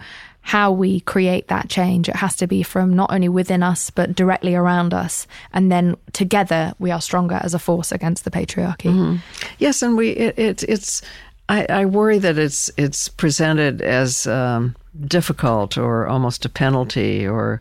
[0.49, 2.09] how we create that change.
[2.09, 5.27] It has to be from not only within us, but directly around us.
[5.53, 8.91] And then together we are stronger as a force against the patriarchy.
[8.91, 9.17] Mm-hmm.
[9.59, 9.83] Yes.
[9.83, 11.03] And we, it, it, it's,
[11.51, 14.75] I, I, worry that it's, it's presented as um,
[15.05, 17.61] difficult or almost a penalty or,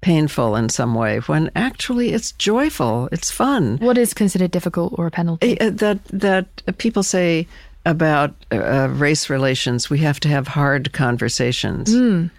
[0.00, 5.08] painful in some way when actually it's joyful it's fun what is considered difficult or
[5.08, 6.46] a penalty uh, that that
[6.78, 7.48] people say
[7.88, 11.92] about uh, race relations, we have to have hard conversations.
[11.92, 12.30] Mm.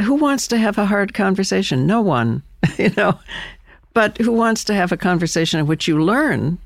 [0.00, 1.86] Who wants to have a hard conversation?
[1.86, 2.42] No one,
[2.78, 3.18] you know.
[3.94, 6.58] But who wants to have a conversation in which you learn?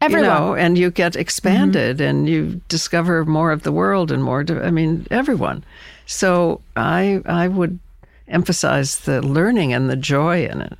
[0.00, 0.24] Everyone.
[0.24, 2.08] You know, and you get expanded mm-hmm.
[2.08, 4.44] and you discover more of the world and more.
[4.48, 5.64] I mean, everyone.
[6.06, 7.78] So I I would
[8.26, 10.78] emphasize the learning and the joy in it.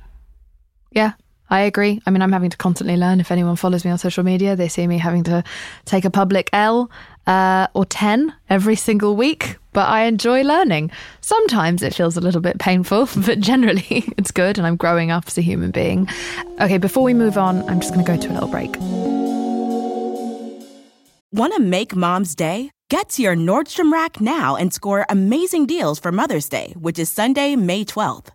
[0.91, 1.13] Yeah,
[1.55, 2.01] I agree.
[2.05, 3.21] I mean, I'm having to constantly learn.
[3.21, 5.41] If anyone follows me on social media, they see me having to
[5.85, 6.91] take a public L
[7.27, 10.91] uh, or 10 every single week, but I enjoy learning.
[11.21, 13.85] Sometimes it feels a little bit painful, but generally
[14.17, 16.09] it's good and I'm growing up as a human being.
[16.59, 18.75] Okay, before we move on, I'm just going to go to a little break.
[21.31, 22.69] Want to make mom's day?
[22.89, 27.09] Get to your Nordstrom Rack now and score amazing deals for Mother's Day, which is
[27.09, 28.34] Sunday, May 12th.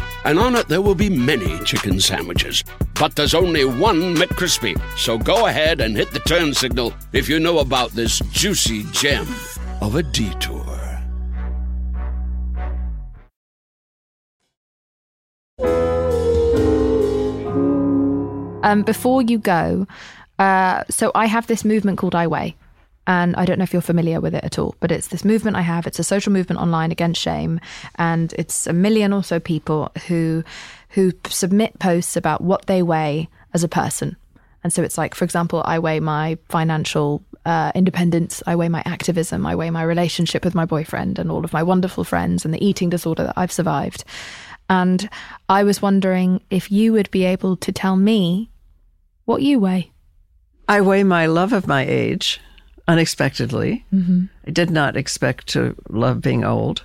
[0.25, 2.63] and on it there will be many chicken sandwiches.
[2.99, 4.79] But there's only one McCrispy.
[4.97, 9.27] So go ahead and hit the turn signal if you know about this juicy gem
[9.81, 10.81] of a detour.
[18.63, 19.87] Um, before you go,
[20.37, 22.55] uh, so I have this movement called I Weigh.
[23.07, 25.57] And I don't know if you're familiar with it at all, but it's this movement
[25.57, 25.87] I have.
[25.87, 27.59] It's a social movement online against shame,
[27.95, 30.43] and it's a million or so people who
[30.89, 34.17] who submit posts about what they weigh as a person.
[34.63, 38.83] And so it's like, for example, I weigh my financial uh, independence, I weigh my
[38.85, 42.53] activism, I weigh my relationship with my boyfriend, and all of my wonderful friends, and
[42.53, 44.03] the eating disorder that I've survived.
[44.69, 45.09] And
[45.49, 48.51] I was wondering if you would be able to tell me
[49.25, 49.91] what you weigh.
[50.67, 52.39] I weigh my love of my age
[52.91, 53.85] unexpectedly.
[53.93, 54.25] Mm-hmm.
[54.45, 56.83] I did not expect to love being old.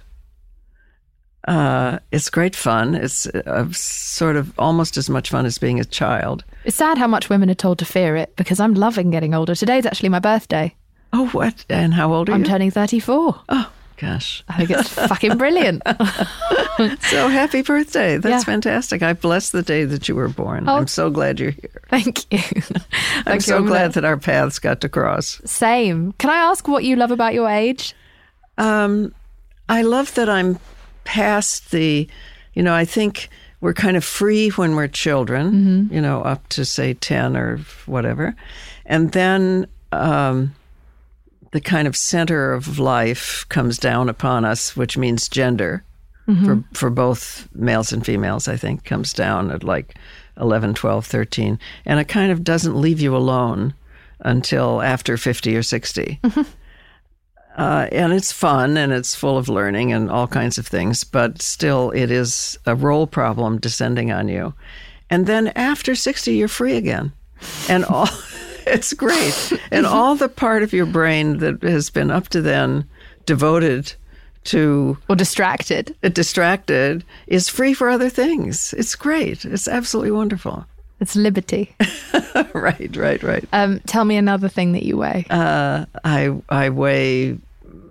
[1.49, 2.95] Uh, it's great fun.
[2.95, 6.45] It's uh, sort of almost as much fun as being a child.
[6.65, 9.55] It's sad how much women are told to fear it because I'm loving getting older.
[9.55, 10.75] Today's actually my birthday.
[11.13, 11.65] Oh, what?
[11.69, 12.47] And how old are I'm you?
[12.47, 13.41] I'm turning 34.
[13.49, 14.45] Oh, gosh.
[14.49, 15.83] I think it's fucking brilliant.
[17.01, 18.19] so happy birthday.
[18.19, 18.53] That's yeah.
[18.53, 19.03] fantastic.
[19.03, 20.69] I bless the day that you were born.
[20.69, 21.83] Oh, I'm so glad you're here.
[21.89, 22.39] Thank you.
[22.93, 23.67] I'm thank so you.
[23.67, 25.41] glad that our paths got to cross.
[25.45, 26.13] Same.
[26.13, 27.95] Can I ask what you love about your age?
[28.59, 29.15] Um,
[29.69, 30.59] I love that I'm
[31.05, 32.09] past the,
[32.55, 33.29] you know, I think
[33.61, 35.95] we're kind of free when we're children, mm-hmm.
[35.95, 38.35] you know, up to say 10 or whatever.
[38.85, 40.55] And then um,
[41.57, 45.83] the kind of center of life comes down upon us, which means gender
[46.29, 46.45] mm-hmm.
[46.45, 49.97] for, for both males and females, I think, comes down at like
[50.39, 51.59] 11, 12, 13.
[51.87, 53.73] And it kind of doesn't leave you alone
[54.21, 56.21] until after 50 or 60.
[56.23, 56.43] Mm-hmm.
[57.57, 61.41] Uh, and it's fun and it's full of learning and all kinds of things, but
[61.41, 64.53] still, it is a role problem descending on you.
[65.09, 67.15] And then after 60, you're free again.
[67.71, 68.11] And all.
[68.75, 69.53] it's great.
[69.71, 72.85] And all the part of your brain that has been up to then
[73.25, 73.95] devoted
[74.45, 78.75] to or distracted, uh, distracted is free for other things.
[78.77, 79.45] It's great.
[79.45, 80.67] It's absolutely wonderful.
[80.99, 81.75] It's liberty.
[82.55, 83.45] right, right, right.
[83.53, 85.27] Um, tell me another thing that you weigh.
[85.29, 87.39] Uh, I I weigh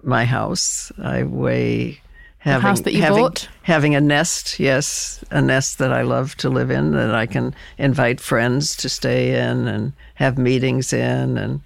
[0.03, 0.91] my house.
[0.97, 2.01] I weigh
[2.46, 3.50] having, the house that you having, bought.
[3.64, 7.56] Having a nest, yes, a nest that I love to live in, that I can
[7.78, 11.62] invite friends to stay in and have meetings in, and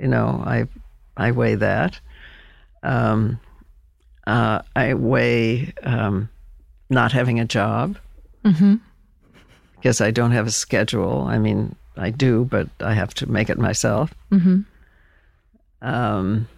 [0.00, 0.66] you know, I
[1.16, 2.00] I weigh that.
[2.82, 3.38] Um,
[4.26, 6.30] uh, I weigh um,
[6.88, 7.98] not having a job
[8.44, 8.76] mm-hmm.
[9.76, 11.22] because I don't have a schedule.
[11.28, 14.14] I mean, I do, but I have to make it myself.
[14.32, 14.60] Mm-hmm.
[15.82, 16.48] Um,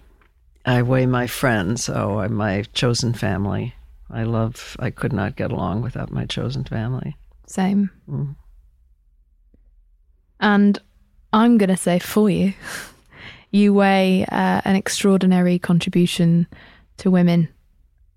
[0.67, 3.73] I weigh my friends, oh, my chosen family.
[4.11, 4.77] I love.
[4.81, 7.17] I could not get along without my chosen family.
[7.47, 7.91] Same.
[8.11, 8.35] Mm.
[10.41, 10.79] And
[11.33, 12.53] I'm going to say for you,
[13.53, 16.49] you weigh uh, an extraordinary contribution
[16.99, 17.49] to women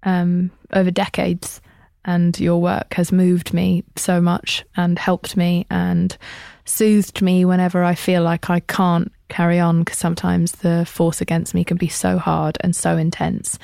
[0.03, 1.61] um, over decades,
[2.03, 6.17] and your work has moved me so much and helped me and
[6.65, 11.53] soothed me whenever I feel like I can't carry on because sometimes the force against
[11.53, 13.57] me can be so hard and so intense,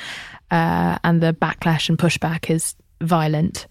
[0.52, 3.68] uh, and the backlash and pushback is violent.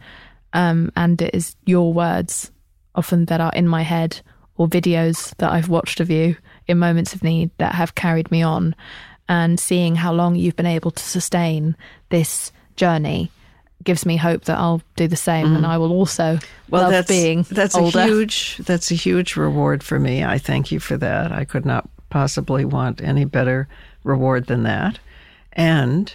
[0.53, 2.53] Um, and it is your words
[2.95, 4.21] often that are in my head
[4.57, 6.37] or videos that I've watched of you
[6.69, 8.75] in moments of need that have carried me on.
[9.29, 11.77] And seeing how long you've been able to sustain
[12.11, 13.31] this journey
[13.83, 15.57] gives me hope that I'll do the same mm.
[15.57, 16.39] and I will also
[16.71, 18.01] well, love that's, being that's older.
[18.01, 20.25] a huge that's a huge reward for me.
[20.25, 21.33] I thank you for that.
[21.33, 23.69] I could not possibly want any better
[24.05, 24.99] reward than that.
[25.53, 26.15] And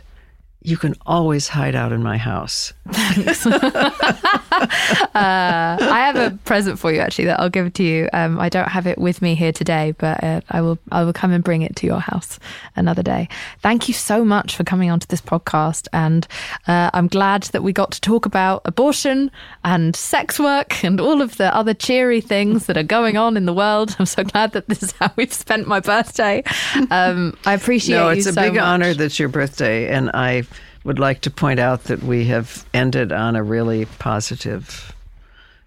[0.61, 2.73] you can always hide out in my house.
[4.51, 8.09] Uh, I have a present for you actually that I'll give to you.
[8.13, 10.77] Um, I don't have it with me here today, but uh, I will.
[10.91, 12.39] I will come and bring it to your house
[12.75, 13.27] another day.
[13.61, 16.27] Thank you so much for coming onto this podcast, and
[16.67, 19.31] uh, I'm glad that we got to talk about abortion
[19.63, 23.45] and sex work and all of the other cheery things that are going on in
[23.45, 23.95] the world.
[23.99, 26.43] I'm so glad that this is how we've spent my birthday.
[26.91, 27.95] Um, I appreciate.
[27.95, 28.63] No, it's a so big much.
[28.63, 30.43] honor that's your birthday, and I
[30.83, 34.93] would like to point out that we have ended on a really positive,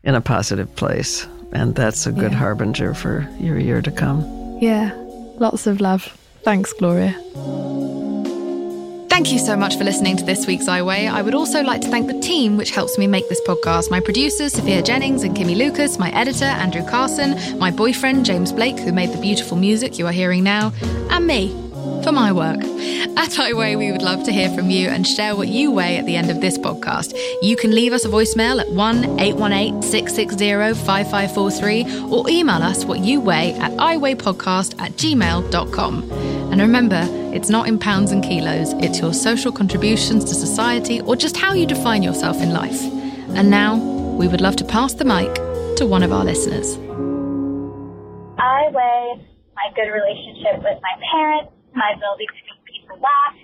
[0.03, 1.27] in a positive place.
[1.53, 2.39] And that's a good yeah.
[2.39, 4.59] harbinger for your year to come.
[4.61, 4.93] Yeah.
[5.39, 6.17] Lots of love.
[6.43, 7.13] Thanks, Gloria.
[9.13, 11.07] Thank Thank you so much for listening to this week's I Weigh.
[11.07, 14.01] I would also like to thank the team which helps me make this podcast my
[14.01, 18.91] producers, Sophia Jennings and Kimmy Lucas, my editor, Andrew Carson, my boyfriend, James Blake, who
[18.91, 20.73] made the beautiful music you are hearing now,
[21.11, 21.53] and me,
[22.03, 22.61] for my work.
[23.17, 25.97] At I Weigh, we would love to hear from you and share what you weigh
[25.99, 27.17] at the end of this podcast.
[27.43, 33.01] You can leave us a voicemail at 1 818 660 5543 or email us what
[33.01, 36.11] you weigh at iweighpodcast at gmail.com.
[36.53, 41.17] And remember, it's not in pounds and kilos, it's your social contributions to society or
[41.17, 42.83] just how you define yourself in life.
[43.35, 45.35] And now, we would love to pass the mic
[45.77, 46.77] to one of our listeners.
[48.39, 53.37] I weigh my good relationship with my parents my ability to make people laugh,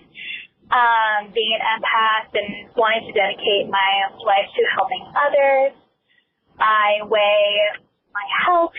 [0.73, 5.73] um, being an empath and wanting to dedicate my life to helping others.
[6.61, 7.79] I weigh
[8.13, 8.75] my health,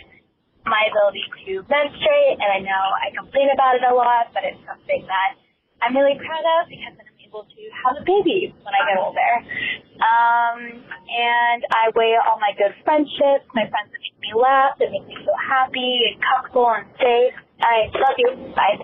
[0.66, 4.60] my ability to menstruate, and I know I complain about it a lot, but it's
[4.68, 5.40] something that
[5.82, 9.32] I'm really proud of because I'm able to have a baby when I get older.
[10.04, 10.60] Um,
[11.08, 15.08] and I weigh all my good friendships, my friends that make me laugh, that make
[15.08, 17.34] me feel happy and comfortable and safe.
[17.64, 18.54] I love you.
[18.56, 18.84] Bye.